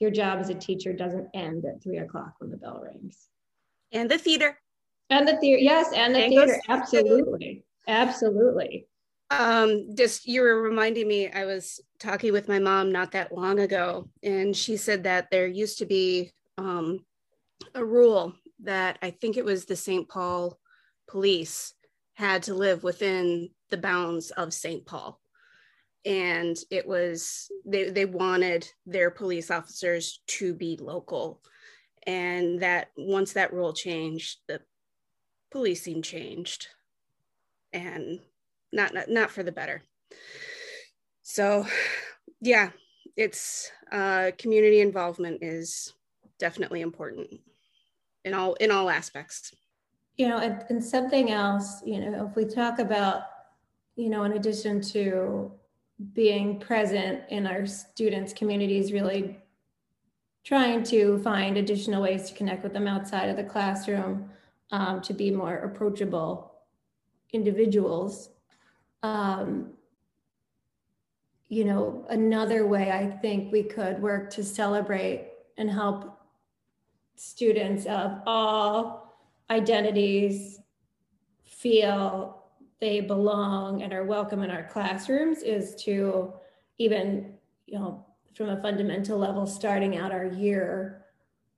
your 0.00 0.10
job 0.10 0.40
as 0.40 0.48
a 0.48 0.54
teacher 0.54 0.92
doesn't 0.92 1.28
end 1.34 1.64
at 1.64 1.82
three 1.82 1.98
o'clock 1.98 2.32
when 2.38 2.50
the 2.50 2.56
bell 2.56 2.82
rings. 2.82 3.28
And 3.92 4.10
the 4.10 4.18
theater. 4.18 4.58
And 5.10 5.28
the 5.28 5.36
theater 5.36 5.62
yes 5.62 5.92
and 5.94 6.14
the 6.14 6.20
and 6.20 6.30
theater 6.30 6.60
absolutely. 6.68 7.64
Absolutely 7.86 8.86
um 9.30 9.94
just 9.96 10.26
you 10.26 10.42
were 10.42 10.62
reminding 10.62 11.08
me 11.08 11.30
i 11.30 11.44
was 11.44 11.80
talking 11.98 12.32
with 12.32 12.48
my 12.48 12.58
mom 12.58 12.92
not 12.92 13.12
that 13.12 13.32
long 13.32 13.58
ago 13.58 14.08
and 14.22 14.56
she 14.56 14.76
said 14.76 15.04
that 15.04 15.30
there 15.30 15.46
used 15.46 15.78
to 15.78 15.86
be 15.86 16.30
um 16.58 16.98
a 17.74 17.84
rule 17.84 18.34
that 18.60 18.98
i 19.02 19.10
think 19.10 19.36
it 19.36 19.44
was 19.44 19.64
the 19.64 19.76
st 19.76 20.08
paul 20.08 20.58
police 21.08 21.74
had 22.14 22.44
to 22.44 22.54
live 22.54 22.82
within 22.82 23.50
the 23.70 23.76
bounds 23.76 24.30
of 24.32 24.54
st 24.54 24.86
paul. 24.86 25.20
And 26.04 26.56
it 26.70 26.86
was 26.86 27.50
they, 27.64 27.90
they 27.90 28.04
wanted 28.04 28.68
their 28.86 29.10
police 29.10 29.50
officers 29.50 30.20
to 30.28 30.54
be 30.54 30.78
local. 30.80 31.40
And 32.06 32.60
that 32.60 32.88
once 32.96 33.32
that 33.32 33.52
rule 33.52 33.72
changed 33.72 34.38
the 34.46 34.60
policing 35.50 36.02
changed. 36.02 36.68
And 37.72 38.20
not 38.74 38.92
not, 38.92 39.08
not 39.08 39.30
for 39.30 39.42
the 39.42 39.52
better. 39.52 39.82
So 41.22 41.66
yeah 42.40 42.70
it's 43.16 43.70
uh, 43.92 44.32
community 44.38 44.80
involvement 44.80 45.42
is 45.42 45.92
definitely 46.38 46.80
important 46.80 47.28
in 48.24 48.34
all 48.34 48.54
in 48.54 48.70
all 48.70 48.90
aspects. 48.90 49.54
You 50.16 50.28
know 50.28 50.38
and, 50.38 50.64
and 50.68 50.84
something 50.84 51.30
else 51.30 51.82
you 51.84 52.00
know 52.00 52.26
if 52.28 52.36
we 52.36 52.44
talk 52.44 52.78
about 52.78 53.22
you 53.96 54.08
know 54.08 54.24
in 54.24 54.32
addition 54.32 54.80
to 54.92 55.52
being 56.12 56.58
present 56.58 57.22
in 57.30 57.46
our 57.46 57.66
students 57.66 58.32
communities 58.32 58.92
really 58.92 59.38
trying 60.44 60.82
to 60.82 61.18
find 61.20 61.56
additional 61.56 62.02
ways 62.02 62.28
to 62.28 62.34
connect 62.34 62.62
with 62.62 62.72
them 62.72 62.86
outside 62.86 63.28
of 63.28 63.36
the 63.36 63.44
classroom 63.44 64.28
um, 64.70 65.00
to 65.00 65.14
be 65.14 65.30
more 65.30 65.56
approachable 65.58 66.52
individuals 67.32 68.30
um, 69.04 69.70
you 71.48 71.64
know 71.64 72.04
another 72.08 72.66
way 72.66 72.90
i 72.90 73.06
think 73.06 73.52
we 73.52 73.62
could 73.62 74.00
work 74.00 74.30
to 74.30 74.42
celebrate 74.42 75.28
and 75.58 75.70
help 75.70 76.18
students 77.16 77.86
of 77.86 78.20
all 78.26 79.14
identities 79.50 80.60
feel 81.44 82.44
they 82.80 83.00
belong 83.00 83.82
and 83.82 83.92
are 83.92 84.04
welcome 84.04 84.42
in 84.42 84.50
our 84.50 84.64
classrooms 84.64 85.42
is 85.42 85.74
to 85.76 86.32
even, 86.78 87.34
you 87.66 87.78
know, 87.78 88.04
from 88.34 88.50
a 88.50 88.60
fundamental 88.60 89.16
level, 89.16 89.46
starting 89.46 89.96
out 89.96 90.12
our 90.12 90.26
year 90.26 91.04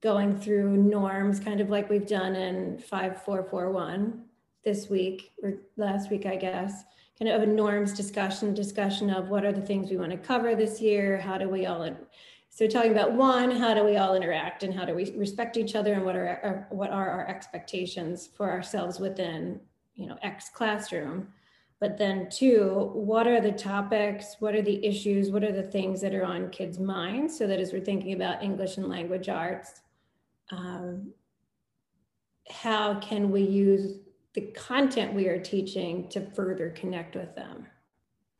going 0.01 0.37
through 0.39 0.77
norms, 0.77 1.39
kind 1.39 1.59
of 1.59 1.69
like 1.69 1.89
we've 1.89 2.07
done 2.07 2.35
in 2.35 2.77
5441 2.77 4.23
this 4.63 4.89
week 4.89 5.31
or 5.41 5.55
last 5.75 6.11
week, 6.11 6.25
I 6.25 6.35
guess, 6.35 6.83
kind 7.17 7.31
of 7.31 7.41
a 7.41 7.45
norms 7.45 7.93
discussion, 7.93 8.53
discussion 8.53 9.09
of 9.09 9.29
what 9.29 9.43
are 9.43 9.51
the 9.51 9.61
things 9.61 9.89
we 9.89 9.97
want 9.97 10.11
to 10.11 10.17
cover 10.17 10.55
this 10.55 10.79
year? 10.79 11.19
How 11.19 11.37
do 11.37 11.49
we 11.49 11.65
all, 11.65 11.89
so 12.49 12.67
talking 12.67 12.91
about 12.91 13.13
one, 13.13 13.51
how 13.51 13.73
do 13.73 13.83
we 13.83 13.97
all 13.97 14.15
interact 14.15 14.63
and 14.63 14.73
how 14.73 14.85
do 14.85 14.93
we 14.93 15.11
respect 15.15 15.57
each 15.57 15.75
other 15.75 15.93
and 15.93 16.05
what 16.05 16.15
are, 16.15 16.39
our, 16.43 16.67
what 16.69 16.91
are 16.91 17.09
our 17.09 17.27
expectations 17.27 18.29
for 18.35 18.51
ourselves 18.51 18.99
within 18.99 19.59
you 19.95 20.07
know 20.07 20.17
x 20.21 20.49
classroom? 20.49 21.27
But 21.79 21.97
then 21.97 22.29
two 22.29 22.91
what 22.93 23.27
are 23.27 23.41
the 23.41 23.51
topics? 23.51 24.35
What 24.39 24.55
are 24.55 24.61
the 24.61 24.83
issues? 24.85 25.29
What 25.29 25.43
are 25.43 25.51
the 25.51 25.63
things 25.63 26.01
that 26.01 26.13
are 26.13 26.25
on 26.25 26.49
kids 26.49 26.79
minds 26.79 27.37
so 27.37 27.47
that 27.47 27.59
as 27.59 27.73
we're 27.73 27.81
thinking 27.81 28.13
about 28.13 28.43
english 28.43 28.77
and 28.77 28.87
language 28.87 29.29
arts 29.29 29.81
um, 30.51 31.11
how 32.49 32.99
can 32.99 33.31
we 33.31 33.41
use 33.41 33.97
the 34.37 34.51
content 34.55 35.13
we 35.13 35.27
are 35.27 35.39
teaching 35.39 36.07
to 36.09 36.21
further 36.31 36.69
connect 36.69 37.15
with 37.15 37.35
them 37.35 37.67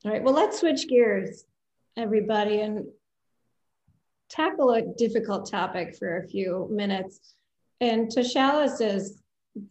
all 0.06 0.12
right 0.12 0.24
well 0.24 0.34
let's 0.34 0.60
switch 0.60 0.88
gears 0.88 1.44
everybody 1.98 2.62
and 2.62 2.86
tackle 4.30 4.72
a 4.72 4.84
difficult 4.98 5.50
topic 5.50 5.96
for 5.98 6.18
a 6.18 6.28
few 6.28 6.68
minutes 6.72 7.36
and 7.80 8.08
Toshalis 8.08 8.82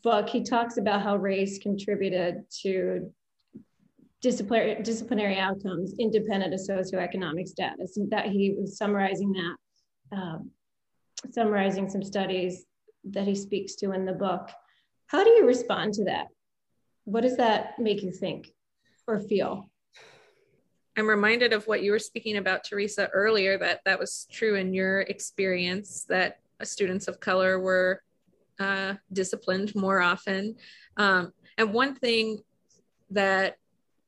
book, 0.03 0.29
he 0.29 0.43
talks 0.43 0.79
about 0.79 1.03
how 1.03 1.17
race 1.17 1.59
contributed 1.59 2.45
to 2.63 3.13
disciplinary, 4.21 4.83
disciplinary 4.83 5.39
outcomes 5.39 5.95
independent 5.99 6.55
of 6.55 6.61
socioeconomic 6.61 7.47
status. 7.47 7.97
And 7.97 8.11
that 8.11 8.27
he 8.27 8.55
was 8.59 8.77
summarizing 8.77 9.33
that, 9.33 10.17
um, 10.17 10.51
summarizing 11.31 11.89
some 11.89 12.03
studies 12.03 12.65
that 13.05 13.27
he 13.27 13.35
speaks 13.35 13.75
to 13.77 13.93
in 13.93 14.05
the 14.05 14.13
book. 14.13 14.51
How 15.09 15.23
do 15.23 15.31
you 15.31 15.47
respond 15.47 15.95
to 15.95 16.05
that? 16.05 16.29
What 17.05 17.23
does 17.23 17.37
that 17.37 17.79
make 17.79 18.03
you 18.03 18.11
think 18.11 18.49
or 19.07 19.21
feel? 19.21 19.71
I'm 20.97 21.09
reminded 21.09 21.53
of 21.53 21.67
what 21.67 21.83
you 21.83 21.93
were 21.93 21.99
speaking 21.99 22.39
about, 22.39 22.65
Theresa, 22.65 23.09
earlier, 23.13 23.59
that 23.59 23.81
that 23.85 23.99
was 23.99 24.27
true 24.33 24.57
in 24.57 24.73
your 24.73 25.01
experience 25.03 26.07
that 26.09 26.39
students 26.63 27.07
of 27.07 27.21
color 27.21 27.61
were 27.61 28.03
uh, 28.59 28.95
disciplined 29.13 29.75
more 29.75 30.01
often. 30.01 30.57
Um, 30.97 31.33
and 31.59 31.73
one 31.73 31.95
thing 31.95 32.39
that 33.11 33.57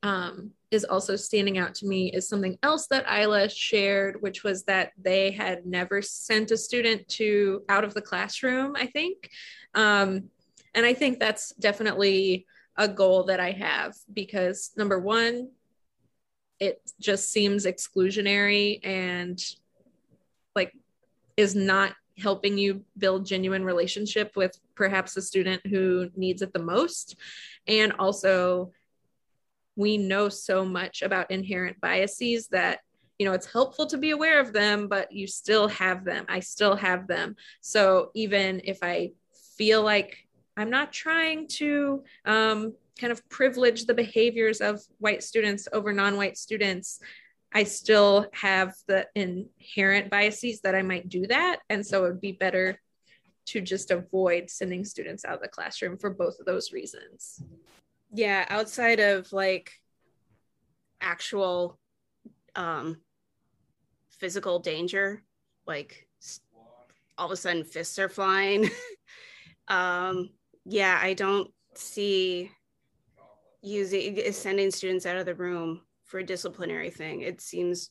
um, 0.02 0.52
is 0.70 0.84
also 0.84 1.14
standing 1.16 1.58
out 1.58 1.74
to 1.76 1.86
me 1.86 2.10
is 2.12 2.28
something 2.28 2.58
else 2.62 2.86
that 2.88 3.06
Isla 3.10 3.48
shared, 3.50 4.20
which 4.20 4.42
was 4.42 4.64
that 4.64 4.92
they 5.00 5.30
had 5.30 5.66
never 5.66 6.02
sent 6.02 6.50
a 6.50 6.56
student 6.56 7.06
to 7.10 7.62
out 7.68 7.84
of 7.84 7.94
the 7.94 8.02
classroom, 8.02 8.74
I 8.76 8.86
think. 8.86 9.30
Um, 9.74 10.30
and 10.74 10.84
I 10.84 10.94
think 10.94 11.18
that's 11.18 11.52
definitely 11.54 12.46
a 12.76 12.88
goal 12.88 13.24
that 13.24 13.40
I 13.40 13.50
have 13.52 13.94
because 14.12 14.70
number 14.76 14.98
one, 14.98 15.50
it 16.60 16.80
just 17.00 17.30
seems 17.30 17.66
exclusionary 17.66 18.80
and 18.84 19.40
like 20.54 20.72
is 21.36 21.54
not 21.54 21.94
helping 22.18 22.58
you 22.58 22.84
build 22.96 23.26
genuine 23.26 23.64
relationship 23.64 24.36
with 24.36 24.58
perhaps 24.74 25.16
a 25.16 25.22
student 25.22 25.64
who 25.66 26.10
needs 26.16 26.42
it 26.42 26.52
the 26.52 26.62
most. 26.62 27.16
And 27.66 27.92
also 27.98 28.72
we 29.76 29.96
know 29.96 30.28
so 30.28 30.64
much 30.64 31.02
about 31.02 31.30
inherent 31.30 31.80
biases 31.80 32.48
that 32.48 32.80
you 33.18 33.26
know 33.26 33.32
it's 33.32 33.50
helpful 33.50 33.86
to 33.86 33.96
be 33.96 34.10
aware 34.10 34.40
of 34.40 34.52
them 34.52 34.88
but 34.88 35.10
you 35.12 35.26
still 35.26 35.68
have 35.68 36.04
them. 36.04 36.24
I 36.28 36.40
still 36.40 36.76
have 36.76 37.06
them. 37.06 37.36
So 37.60 38.10
even 38.14 38.60
if 38.64 38.78
i 38.82 39.12
feel 39.56 39.82
like 39.82 40.27
i'm 40.58 40.70
not 40.70 40.92
trying 40.92 41.48
to 41.48 42.02
um, 42.26 42.74
kind 43.00 43.12
of 43.12 43.26
privilege 43.28 43.86
the 43.86 43.94
behaviors 43.94 44.60
of 44.60 44.80
white 44.98 45.22
students 45.22 45.68
over 45.72 45.92
non-white 45.92 46.36
students 46.36 47.00
I 47.52 47.64
still 47.64 48.26
have 48.32 48.74
the 48.86 49.06
inherent 49.14 50.10
biases 50.10 50.60
that 50.60 50.74
I 50.74 50.82
might 50.82 51.08
do 51.08 51.26
that. 51.28 51.60
And 51.70 51.86
so 51.86 52.04
it 52.04 52.08
would 52.08 52.20
be 52.20 52.32
better 52.32 52.78
to 53.46 53.60
just 53.60 53.90
avoid 53.90 54.50
sending 54.50 54.84
students 54.84 55.24
out 55.24 55.36
of 55.36 55.40
the 55.40 55.48
classroom 55.48 55.96
for 55.96 56.10
both 56.10 56.38
of 56.38 56.46
those 56.46 56.72
reasons. 56.72 57.42
Yeah, 58.12 58.44
outside 58.50 59.00
of 59.00 59.32
like 59.32 59.72
actual 61.00 61.78
um, 62.54 62.98
physical 64.10 64.58
danger, 64.58 65.22
like 65.66 66.06
all 67.16 67.26
of 67.26 67.32
a 67.32 67.36
sudden 67.36 67.64
fists 67.64 67.98
are 67.98 68.10
flying. 68.10 68.68
um, 69.68 70.28
yeah, 70.68 70.98
I 71.00 71.14
don't 71.14 71.50
see 71.74 72.50
using 73.62 74.32
sending 74.32 74.70
students 74.70 75.06
out 75.06 75.16
of 75.16 75.26
the 75.26 75.34
room 75.34 75.80
for 76.04 76.20
a 76.20 76.26
disciplinary 76.26 76.90
thing. 76.90 77.22
It 77.22 77.40
seems 77.40 77.90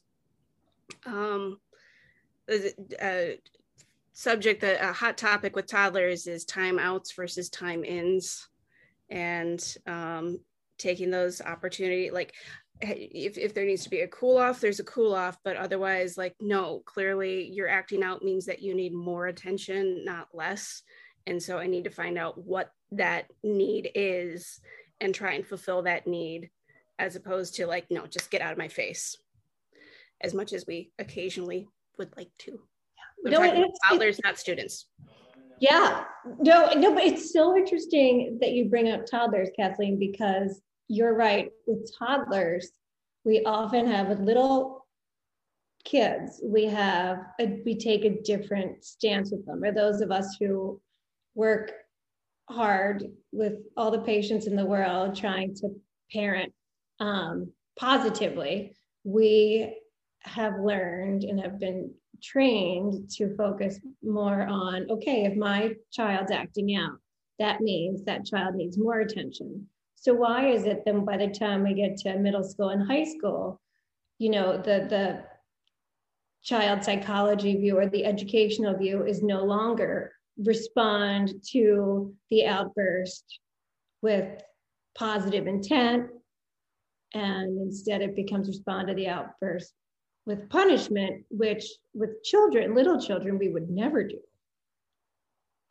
um, 1.05 1.59
a, 2.49 3.39
subject 4.13 4.61
that 4.61 4.83
a 4.83 4.93
hot 4.93 5.17
topic 5.17 5.55
with 5.55 5.67
toddlers 5.67 6.25
is 6.27 6.45
timeouts 6.45 7.15
versus 7.15 7.49
time 7.49 7.83
ins 7.83 8.47
and 9.09 9.75
um, 9.85 10.39
taking 10.77 11.11
those 11.11 11.39
opportunity 11.41 12.09
like 12.09 12.33
if, 12.81 13.37
if 13.37 13.53
there 13.53 13.65
needs 13.65 13.83
to 13.83 13.91
be 13.91 14.01
a 14.01 14.07
cool 14.07 14.37
off 14.37 14.59
there's 14.59 14.79
a 14.79 14.83
cool 14.85 15.13
off 15.13 15.37
but 15.43 15.55
otherwise 15.55 16.17
like 16.17 16.35
no 16.41 16.81
clearly 16.85 17.47
your 17.51 17.67
acting 17.67 18.01
out 18.01 18.23
means 18.23 18.45
that 18.45 18.61
you 18.61 18.73
need 18.73 18.93
more 18.93 19.27
attention 19.27 20.03
not 20.03 20.27
less 20.33 20.81
and 21.27 21.41
so 21.41 21.57
i 21.57 21.67
need 21.67 21.83
to 21.83 21.89
find 21.89 22.17
out 22.17 22.37
what 22.37 22.71
that 22.91 23.25
need 23.43 23.91
is 23.93 24.59
and 25.01 25.13
try 25.13 25.33
and 25.33 25.45
fulfill 25.45 25.83
that 25.83 26.07
need 26.07 26.49
as 26.99 27.15
opposed 27.15 27.55
to 27.55 27.67
like 27.67 27.85
no 27.89 28.05
just 28.05 28.31
get 28.31 28.41
out 28.41 28.51
of 28.51 28.57
my 28.57 28.67
face. 28.67 29.17
As 30.21 30.33
much 30.33 30.53
as 30.53 30.65
we 30.65 30.91
occasionally 30.97 31.67
would 31.97 32.15
like 32.17 32.31
to. 32.39 32.59
Yeah. 33.23 33.31
no, 33.31 33.43
it's, 33.43 33.79
toddlers 33.87 34.19
not 34.23 34.39
students. 34.39 34.87
Yeah. 35.59 36.05
No 36.39 36.71
no 36.73 36.93
but 36.93 37.03
it's 37.03 37.33
so 37.33 37.55
interesting 37.55 38.37
that 38.41 38.51
you 38.51 38.65
bring 38.65 38.89
up 38.89 39.05
toddlers 39.05 39.49
kathleen 39.55 39.99
because 39.99 40.61
you're 40.87 41.15
right. 41.15 41.51
With 41.65 41.91
toddlers 41.97 42.71
we 43.23 43.43
often 43.43 43.85
have 43.87 44.09
a 44.09 44.21
little 44.21 44.85
kids, 45.83 46.41
we 46.43 46.65
have 46.65 47.19
a, 47.39 47.61
we 47.65 47.77
take 47.77 48.05
a 48.05 48.21
different 48.21 48.83
stance 48.83 49.31
with 49.31 49.45
them. 49.45 49.63
Or 49.63 49.71
those 49.71 50.01
of 50.01 50.11
us 50.11 50.37
who 50.39 50.81
work 51.37 51.71
hard 52.49 53.03
with 53.31 53.53
all 53.77 53.91
the 53.91 53.99
patience 53.99 54.47
in 54.47 54.55
the 54.55 54.65
world 54.65 55.15
trying 55.15 55.53
to 55.53 55.69
parent 56.11 56.51
um, 56.99 57.51
positively, 57.79 58.75
we 59.03 59.77
have 60.21 60.59
learned 60.59 61.23
and 61.23 61.39
have 61.39 61.59
been 61.59 61.93
trained 62.23 63.09
to 63.11 63.35
focus 63.35 63.79
more 64.03 64.41
on 64.47 64.89
okay, 64.89 65.25
if 65.25 65.37
my 65.37 65.73
child's 65.91 66.31
acting 66.31 66.75
out, 66.75 66.97
that 67.37 67.61
means 67.61 68.03
that 68.03 68.25
child 68.25 68.55
needs 68.55 68.77
more 68.77 68.99
attention. 69.01 69.67
So 69.95 70.15
why 70.15 70.49
is 70.49 70.65
it 70.65 70.83
then 70.85 71.05
by 71.05 71.17
the 71.17 71.27
time 71.27 71.63
we 71.63 71.75
get 71.75 71.97
to 71.97 72.17
middle 72.17 72.43
school 72.43 72.69
and 72.69 72.87
high 72.87 73.03
school, 73.03 73.61
you 74.17 74.31
know, 74.31 74.57
the 74.57 74.87
the 74.89 75.23
child 76.43 76.83
psychology 76.83 77.55
view 77.57 77.77
or 77.77 77.87
the 77.87 78.05
educational 78.05 78.75
view 78.75 79.05
is 79.05 79.21
no 79.21 79.43
longer 79.43 80.13
respond 80.43 81.33
to 81.51 82.13
the 82.29 82.45
outburst 82.45 83.39
with 84.01 84.41
positive 84.95 85.47
intent 85.47 86.09
and 87.13 87.59
instead 87.61 88.01
it 88.01 88.15
becomes 88.15 88.47
respond 88.47 88.87
to 88.87 88.93
the 88.93 89.07
outburst 89.07 89.73
with 90.25 90.49
punishment 90.49 91.23
which 91.29 91.65
with 91.93 92.21
children 92.23 92.75
little 92.75 92.99
children 92.99 93.37
we 93.37 93.49
would 93.49 93.69
never 93.69 94.03
do. 94.03 94.19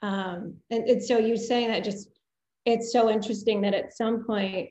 Um, 0.03 0.57
and, 0.71 0.85
and 0.89 1.03
so 1.03 1.19
you 1.19 1.37
saying 1.37 1.69
that 1.69 1.85
just 1.85 2.09
it's 2.65 2.93
so 2.93 3.11
interesting 3.11 3.61
that 3.61 3.75
at 3.75 3.97
some 3.97 4.25
point 4.25 4.71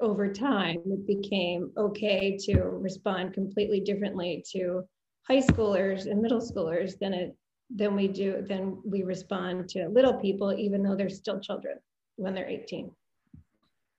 over 0.00 0.32
time 0.32 0.78
it 0.86 1.06
became 1.06 1.72
okay 1.76 2.36
to 2.36 2.60
respond 2.60 3.32
completely 3.32 3.80
differently 3.80 4.44
to 4.52 4.82
high 5.26 5.40
schoolers 5.40 6.06
and 6.06 6.20
middle 6.20 6.40
schoolers 6.40 6.98
than 6.98 7.14
it 7.14 7.36
than 7.74 7.96
we 7.96 8.06
do 8.08 8.44
than 8.48 8.78
we 8.84 9.02
respond 9.02 9.68
to 9.68 9.88
little 9.88 10.14
people 10.14 10.52
even 10.52 10.82
though 10.82 10.94
they're 10.94 11.08
still 11.08 11.40
children 11.40 11.76
when 12.16 12.34
they're 12.34 12.48
18 12.48 12.90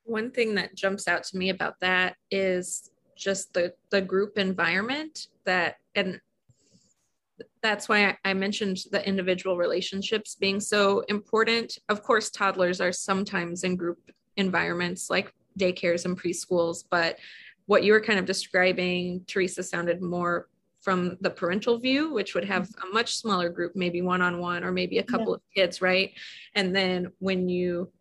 one 0.04 0.32
thing 0.32 0.56
that 0.56 0.76
jumps 0.76 1.08
out 1.08 1.24
to 1.24 1.38
me 1.38 1.50
about 1.50 1.80
that 1.82 2.16
is 2.32 2.92
just 3.18 3.54
the 3.54 3.74
the 3.90 4.02
group 4.02 4.38
environment 4.38 5.28
that 5.46 5.76
and 5.96 6.22
that's 7.62 7.90
why 7.90 8.18
I 8.24 8.34
mentioned 8.34 8.78
the 8.92 9.06
individual 9.06 9.58
relationships 9.58 10.36
being 10.36 10.60
so 10.60 11.02
important. 11.10 11.78
Of 11.90 12.04
course, 12.04 12.30
toddlers 12.30 12.80
are 12.80 12.92
sometimes 12.92 13.64
in 13.64 13.76
group 13.76 14.00
environments 14.38 15.10
like 15.10 15.34
daycares 15.60 16.06
and 16.06 16.20
preschools, 16.20 16.84
but 16.90 17.18
what 17.66 17.84
you 17.84 17.92
were 17.92 18.02
kind 18.02 18.20
of 18.20 18.26
describing, 18.26 19.24
Theresa, 19.28 19.64
sounded 19.64 20.02
more 20.02 20.48
from 20.88 21.18
the 21.20 21.30
parental 21.30 21.78
view, 21.78 22.14
which 22.14 22.34
would 22.34 22.46
have 22.46 22.70
a 22.82 22.94
much 22.94 23.18
smaller 23.18 23.50
group, 23.50 23.76
maybe 23.76 24.02
one 24.02 24.22
on 24.22 24.40
one 24.40 24.64
or 24.64 24.72
maybe 24.72 25.00
a 25.00 25.04
couple 25.04 25.32
yeah. 25.32 25.34
of 25.34 25.42
kids, 25.54 25.82
right? 25.82 26.14
And 26.56 26.74
then 26.74 27.12
when 27.20 27.50
you 27.50 27.92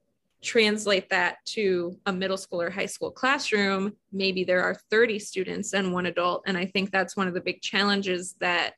translate 0.40 1.10
that 1.10 1.44
to 1.46 1.98
a 2.06 2.12
middle 2.12 2.36
school 2.36 2.62
or 2.62 2.70
high 2.70 2.86
school 2.86 3.10
classroom, 3.10 3.96
maybe 4.12 4.44
there 4.44 4.62
are 4.62 4.76
30 4.88 5.18
students 5.18 5.72
and 5.72 5.92
one 5.92 6.06
adult. 6.06 6.44
And 6.46 6.56
I 6.56 6.64
think 6.64 6.92
that's 6.92 7.16
one 7.16 7.26
of 7.26 7.34
the 7.34 7.40
big 7.40 7.60
challenges 7.60 8.36
that, 8.38 8.74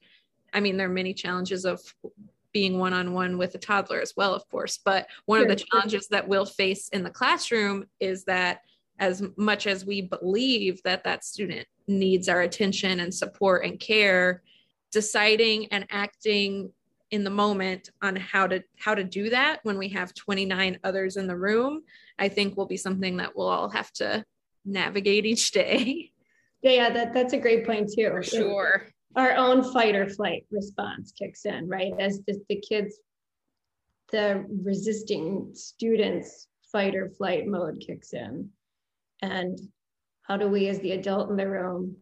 I 0.54 0.60
mean, 0.60 0.78
there 0.78 0.86
are 0.86 1.00
many 1.02 1.12
challenges 1.12 1.66
of 1.66 1.78
being 2.54 2.78
one 2.78 2.94
on 2.94 3.12
one 3.12 3.36
with 3.36 3.54
a 3.56 3.58
toddler 3.58 4.00
as 4.00 4.14
well, 4.16 4.34
of 4.34 4.48
course. 4.48 4.78
But 4.82 5.06
one 5.26 5.40
sure, 5.40 5.50
of 5.50 5.50
the 5.50 5.64
challenges 5.66 6.04
sure. 6.04 6.18
that 6.18 6.28
we'll 6.28 6.46
face 6.46 6.88
in 6.94 7.02
the 7.02 7.10
classroom 7.10 7.84
is 8.00 8.24
that 8.24 8.62
as 8.98 9.22
much 9.36 9.66
as 9.66 9.84
we 9.84 10.00
believe 10.00 10.82
that 10.84 11.04
that 11.04 11.26
student 11.26 11.68
needs 11.88 12.28
our 12.28 12.42
attention 12.42 13.00
and 13.00 13.12
support 13.12 13.64
and 13.64 13.80
care 13.80 14.42
deciding 14.92 15.66
and 15.66 15.86
acting 15.90 16.70
in 17.10 17.24
the 17.24 17.30
moment 17.30 17.90
on 18.02 18.16
how 18.16 18.46
to 18.46 18.62
how 18.78 18.94
to 18.94 19.02
do 19.02 19.30
that 19.30 19.60
when 19.62 19.78
we 19.78 19.88
have 19.88 20.14
29 20.14 20.78
others 20.84 21.16
in 21.16 21.26
the 21.26 21.36
room 21.36 21.82
i 22.18 22.28
think 22.28 22.56
will 22.56 22.66
be 22.66 22.76
something 22.76 23.16
that 23.16 23.34
we'll 23.34 23.48
all 23.48 23.70
have 23.70 23.90
to 23.92 24.24
navigate 24.68 25.26
each 25.26 25.50
day. 25.50 26.12
Yeah 26.60 26.72
yeah 26.72 26.90
that, 26.90 27.14
that's 27.14 27.34
a 27.34 27.38
great 27.38 27.64
point 27.64 27.88
too. 27.94 28.08
For 28.10 28.22
sure. 28.24 28.88
Our 29.14 29.36
own 29.36 29.62
fight 29.72 29.94
or 29.94 30.08
flight 30.08 30.44
response 30.50 31.12
kicks 31.12 31.44
in 31.44 31.68
right? 31.68 31.92
As 32.00 32.20
the, 32.26 32.42
the 32.48 32.56
kids 32.56 32.98
the 34.10 34.44
resisting 34.64 35.50
students 35.54 36.48
fight 36.72 36.96
or 36.96 37.10
flight 37.10 37.46
mode 37.46 37.80
kicks 37.86 38.12
in. 38.12 38.50
And 39.22 39.56
how 40.28 40.36
do 40.36 40.46
we 40.46 40.68
as 40.68 40.78
the 40.80 40.92
adult 40.92 41.30
in 41.30 41.36
the 41.36 41.48
room 41.48 41.96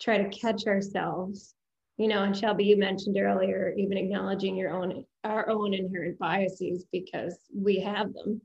try 0.00 0.18
to 0.18 0.28
catch 0.28 0.66
ourselves? 0.66 1.54
You 1.96 2.08
know 2.08 2.22
and 2.22 2.36
shelby 2.36 2.64
you 2.64 2.76
mentioned 2.78 3.16
earlier 3.18 3.72
even 3.76 3.96
acknowledging 3.96 4.56
your 4.56 4.70
own 4.70 5.04
our 5.24 5.48
own 5.48 5.74
inherent 5.74 6.18
biases 6.18 6.84
because 6.90 7.38
we 7.54 7.80
have 7.80 8.12
them. 8.12 8.40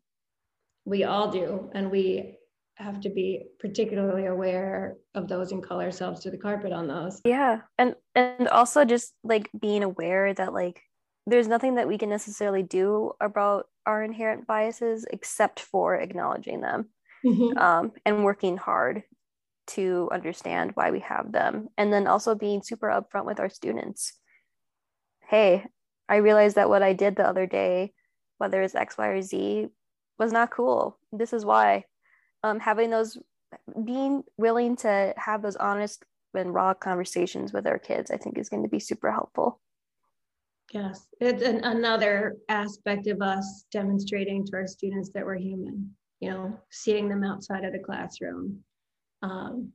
We 0.86 1.04
all 1.04 1.32
do 1.32 1.70
and 1.74 1.89
we 1.89 2.38
have 2.76 3.02
to 3.02 3.10
be 3.10 3.46
particularly 3.60 4.28
aware 4.28 4.98
of 5.15 5.28
those 5.28 5.52
and 5.52 5.63
call 5.63 5.82
ourselves 5.82 6.22
to 6.22 6.32
the 6.32 6.38
carpet 6.38 6.72
on 6.72 6.88
those. 6.88 7.22
Yeah 7.26 7.62
and 7.78 7.96
and 8.15 8.48
also 8.48 8.86
just 8.86 9.13
like 9.24 9.50
being 9.60 9.84
aware 9.84 10.34
that 10.34 10.54
like 10.54 10.82
there's 11.26 11.48
nothing 11.48 11.76
that 11.76 11.88
we 11.88 11.98
can 11.98 12.10
necessarily 12.10 12.63
do 12.63 13.12
about 13.20 13.67
our 13.86 14.04
inherent 14.04 14.46
biases 14.46 15.06
except 15.10 15.60
for 15.60 15.96
acknowledging 15.96 16.62
them 16.62 16.89
mm-hmm. 17.28 17.58
um, 17.58 17.92
and 18.06 18.24
working 18.24 18.58
hard 18.58 19.04
to 19.68 20.10
understand 20.12 20.72
why 20.76 20.92
we 20.92 21.00
have 21.02 21.32
them. 21.32 21.68
And 21.78 21.92
then 21.92 22.08
also 22.08 22.36
being 22.36 22.62
super 22.63 22.88
upfront 22.88 23.26
with 23.26 23.40
our 23.40 23.50
students. 23.50 24.13
Hey, 25.28 25.66
I 26.08 26.18
realized 26.18 26.56
that 26.56 26.70
what 26.70 26.84
I 26.84 26.94
did 26.94 27.16
the 27.16 27.28
other 27.28 27.46
day, 27.46 27.94
whether 28.38 28.62
it's 28.62 28.76
X, 28.76 28.98
Y, 28.98 29.08
or 29.08 29.22
Z, 29.22 29.68
was 30.18 30.32
not 30.32 30.52
cool. 30.52 30.98
This 31.12 31.34
is 31.34 31.44
why. 31.44 31.84
Um, 32.44 32.60
having 32.60 32.92
those, 32.92 33.18
being 33.84 34.24
willing 34.38 34.78
to 34.78 35.13
have 35.18 35.42
those 35.42 35.58
honest 35.58 36.04
and 36.34 36.54
raw 36.54 36.74
conversations 36.74 37.52
with 37.52 37.68
our 37.68 37.80
kids, 37.80 38.12
I 38.12 38.18
think 38.18 38.38
is 38.38 38.50
going 38.50 38.63
to 38.63 38.70
be 38.70 38.80
super 38.80 39.12
helpful. 39.12 39.60
Yes, 40.72 41.08
it's 41.20 41.42
an, 41.42 41.63
another 41.63 42.38
aspect 42.50 43.08
of 43.08 43.22
us 43.22 43.66
demonstrating 43.72 44.46
to 44.46 44.58
our 44.58 44.68
students 44.68 45.10
that 45.13 45.26
we're 45.26 45.36
human 45.36 45.96
you 46.19 46.30
know, 46.30 46.58
seeing 46.71 47.10
them 47.10 47.23
outside 47.23 47.63
of 47.63 47.73
the 47.73 47.80
classroom, 47.80 48.60
um, 49.21 49.71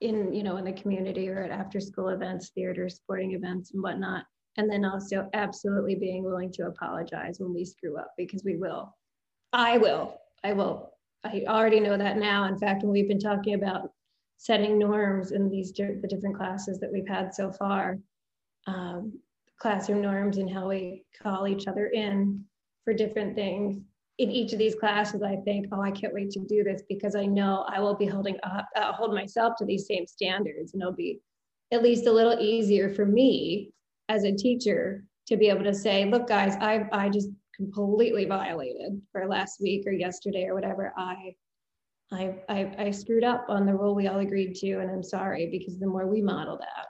in 0.00 0.32
you 0.32 0.42
know 0.42 0.56
in 0.56 0.64
the 0.64 0.72
community 0.72 1.28
or 1.28 1.42
at 1.42 1.50
after 1.50 1.80
school 1.80 2.08
events, 2.08 2.50
theater, 2.54 2.88
sporting 2.88 3.32
events, 3.32 3.72
and 3.72 3.82
whatnot. 3.82 4.24
And 4.56 4.70
then 4.70 4.84
also 4.84 5.28
absolutely 5.34 5.96
being 5.96 6.22
willing 6.22 6.52
to 6.52 6.66
apologize 6.66 7.38
when 7.40 7.52
we 7.52 7.64
screw 7.64 7.98
up 7.98 8.12
because 8.16 8.44
we 8.44 8.56
will. 8.56 8.94
I 9.52 9.78
will. 9.78 10.16
I 10.44 10.52
will. 10.52 10.92
I 11.24 11.42
already 11.48 11.80
know 11.80 11.96
that 11.96 12.18
now. 12.18 12.44
In 12.44 12.56
fact, 12.56 12.82
when 12.82 12.92
we've 12.92 13.08
been 13.08 13.18
talking 13.18 13.54
about 13.54 13.90
setting 14.36 14.78
norms 14.78 15.32
in 15.32 15.48
these 15.48 15.72
the 15.72 16.06
different 16.08 16.36
classes 16.36 16.78
that 16.80 16.92
we've 16.92 17.08
had 17.08 17.34
so 17.34 17.50
far, 17.50 17.98
um, 18.66 19.18
classroom 19.58 20.02
norms 20.02 20.38
and 20.38 20.50
how 20.50 20.68
we 20.68 21.04
call 21.20 21.48
each 21.48 21.66
other 21.66 21.86
in 21.88 22.44
for 22.84 22.92
different 22.92 23.34
things 23.34 23.78
in 24.18 24.30
each 24.30 24.52
of 24.52 24.58
these 24.58 24.76
classes, 24.76 25.22
I 25.22 25.36
think, 25.44 25.66
oh, 25.72 25.80
I 25.80 25.90
can't 25.90 26.14
wait 26.14 26.30
to 26.32 26.40
do 26.40 26.62
this 26.62 26.82
because 26.88 27.16
I 27.16 27.26
know 27.26 27.64
I 27.68 27.80
will 27.80 27.94
be 27.94 28.06
holding 28.06 28.36
up, 28.44 28.68
uh, 28.76 28.92
hold 28.92 29.12
myself 29.14 29.54
to 29.58 29.64
these 29.64 29.86
same 29.86 30.06
standards, 30.06 30.72
and 30.72 30.82
it'll 30.82 30.94
be 30.94 31.20
at 31.72 31.82
least 31.82 32.06
a 32.06 32.12
little 32.12 32.38
easier 32.38 32.88
for 32.94 33.04
me 33.04 33.72
as 34.08 34.24
a 34.24 34.34
teacher 34.34 35.04
to 35.26 35.36
be 35.36 35.48
able 35.48 35.64
to 35.64 35.74
say, 35.74 36.04
look, 36.04 36.28
guys, 36.28 36.54
I 36.60 36.86
I 36.92 37.08
just 37.08 37.30
completely 37.56 38.24
violated 38.24 39.00
for 39.10 39.26
last 39.26 39.60
week 39.60 39.84
or 39.86 39.92
yesterday 39.92 40.44
or 40.44 40.54
whatever. 40.54 40.92
I 40.96 41.34
I, 42.12 42.34
I, 42.48 42.74
I 42.78 42.90
screwed 42.90 43.24
up 43.24 43.46
on 43.48 43.66
the 43.66 43.74
rule 43.74 43.94
we 43.94 44.06
all 44.06 44.20
agreed 44.20 44.54
to, 44.56 44.74
and 44.74 44.90
I'm 44.90 45.02
sorry 45.02 45.48
because 45.50 45.78
the 45.78 45.86
more 45.86 46.06
we 46.06 46.22
model 46.22 46.58
that 46.58 46.86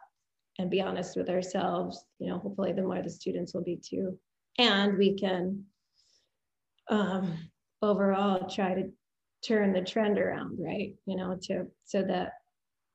and 0.59 0.71
be 0.71 0.83
honest 0.83 1.17
with 1.17 1.31
ourselves, 1.31 2.05
you 2.19 2.29
know, 2.29 2.39
hopefully 2.39 2.73
the 2.73 2.83
more 2.83 3.01
the 3.01 3.09
students 3.09 3.55
will 3.55 3.65
be 3.65 3.77
too, 3.83 4.19
and 4.59 4.99
we 4.99 5.17
can 5.17 5.65
um, 6.89 7.39
overall 7.83 8.49
try 8.49 8.75
to 8.75 8.91
turn 9.47 9.73
the 9.73 9.83
trend 9.83 10.19
around, 10.19 10.59
right? 10.59 10.95
You 11.07 11.17
know, 11.17 11.39
to 11.43 11.67
so 11.85 12.03
that 12.03 12.33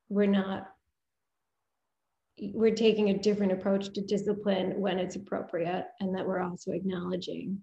we're 0.10 0.26
not 0.26 0.68
we're 2.54 2.76
taking 2.76 3.10
a 3.10 3.18
different 3.18 3.52
approach 3.52 3.92
to 3.94 4.02
discipline 4.02 4.80
when 4.80 4.98
it's 4.98 5.16
appropriate 5.16 5.86
and 6.00 6.16
that 6.16 6.26
we're 6.26 6.42
also 6.42 6.72
acknowledging 6.72 7.60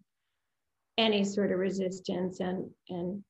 any 0.99 1.25
sort 1.25 1.53
of 1.53 1.59
resistance 1.59 2.41
and 2.41 2.71
and 2.89 3.23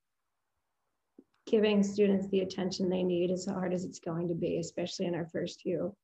giving 1.47 1.82
students 1.82 2.28
the 2.28 2.40
attention 2.40 2.88
they 2.88 3.05
need 3.05 3.30
as 3.30 3.47
hard 3.47 3.72
as 3.72 3.84
it's 3.84 4.01
going 4.01 4.28
to 4.28 4.34
be 4.34 4.59
especially 4.59 5.07
in 5.07 5.14
our 5.14 5.26
first 5.26 5.61
few 5.61 5.94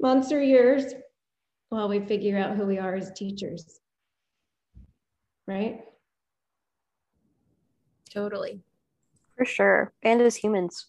months 0.00 0.32
or 0.32 0.42
years 0.42 0.94
while 1.68 1.88
we 1.88 2.00
figure 2.00 2.38
out 2.38 2.56
who 2.56 2.64
we 2.64 2.78
are 2.78 2.94
as 2.94 3.10
teachers 3.12 3.80
right 5.46 5.80
totally. 8.12 8.60
For 9.36 9.44
sure. 9.44 9.92
And 10.02 10.20
as 10.20 10.36
humans. 10.36 10.86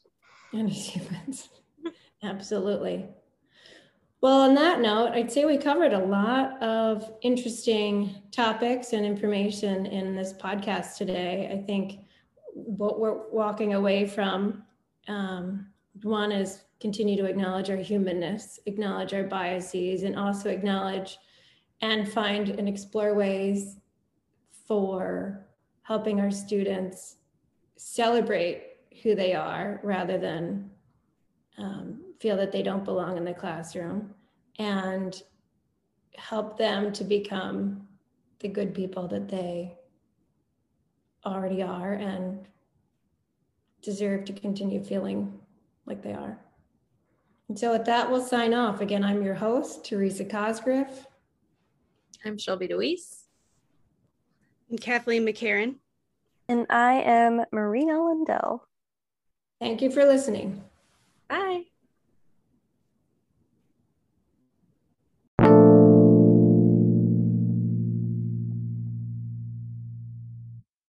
And 0.52 0.70
as 0.70 0.86
humans. 0.88 1.50
Absolutely. 2.24 3.08
Well, 4.22 4.42
on 4.42 4.54
that 4.56 4.80
note, 4.80 5.12
I'd 5.12 5.32
say 5.32 5.44
we 5.44 5.58
covered 5.58 5.92
a 5.92 6.00
lot 6.00 6.62
of 6.64 7.12
interesting 7.22 8.16
topics 8.32 8.94
and 8.94 9.06
information 9.06 9.86
in 9.86 10.16
this 10.16 10.32
podcast 10.32 10.96
today. 10.96 11.50
I 11.52 11.66
think 11.66 12.06
what 12.54 13.00
we're 13.00 13.30
walking 13.32 13.74
away 13.74 14.08
from 14.08 14.64
um, 15.10 15.68
one 16.04 16.32
is 16.32 16.64
continue 16.80 17.18
to 17.18 17.26
acknowledge 17.26 17.70
our 17.70 17.76
humanness, 17.76 18.60
acknowledge 18.66 19.14
our 19.14 19.24
biases, 19.24 20.04
and 20.04 20.18
also 20.18 20.50
acknowledge 20.50 21.18
and 21.82 22.10
find 22.10 22.50
and 22.50 22.70
explore 22.70 23.14
ways 23.14 23.76
for 24.66 25.43
helping 25.84 26.20
our 26.20 26.32
students 26.32 27.18
celebrate 27.78 28.64
who 29.04 29.16
they 29.16 29.34
are 29.34 29.80
rather 29.84 30.18
than 30.18 30.70
um, 31.58 32.02
feel 32.20 32.38
that 32.38 32.52
they 32.52 32.64
don't 32.64 32.86
belong 32.86 33.18
in 33.18 33.26
the 33.26 33.34
classroom 33.34 34.14
and 34.60 35.24
help 36.16 36.58
them 36.58 36.92
to 36.94 37.04
become 37.04 37.88
the 38.40 38.48
good 38.48 38.74
people 38.74 39.08
that 39.08 39.28
they 39.28 39.76
already 41.26 41.62
are 41.62 41.94
and 41.94 42.48
deserve 43.82 44.26
to 44.26 44.34
continue 44.34 44.84
feeling 44.84 45.40
like 45.86 46.02
they 46.02 46.14
are. 46.14 46.40
And 47.50 47.60
so 47.60 47.72
with 47.72 47.86
that, 47.86 48.10
we'll 48.10 48.22
sign 48.22 48.54
off. 48.54 48.82
Again, 48.82 49.04
I'm 49.04 49.22
your 49.22 49.36
host, 49.36 49.86
Theresa 49.86 50.26
Cosgriff. 50.26 51.06
I'm 52.26 52.38
Shelby 52.38 52.68
DeWeese. 52.68 53.23
And 54.74 54.82
Kathleen 54.82 55.24
McCarran. 55.24 55.76
And 56.50 56.66
I 56.68 56.94
am 56.94 57.46
Marina 57.52 58.04
Lindell. 58.04 58.68
Thank 59.62 59.84
you 59.84 59.92
for 59.92 60.04
listening. 60.04 60.64
Bye. 61.30 61.66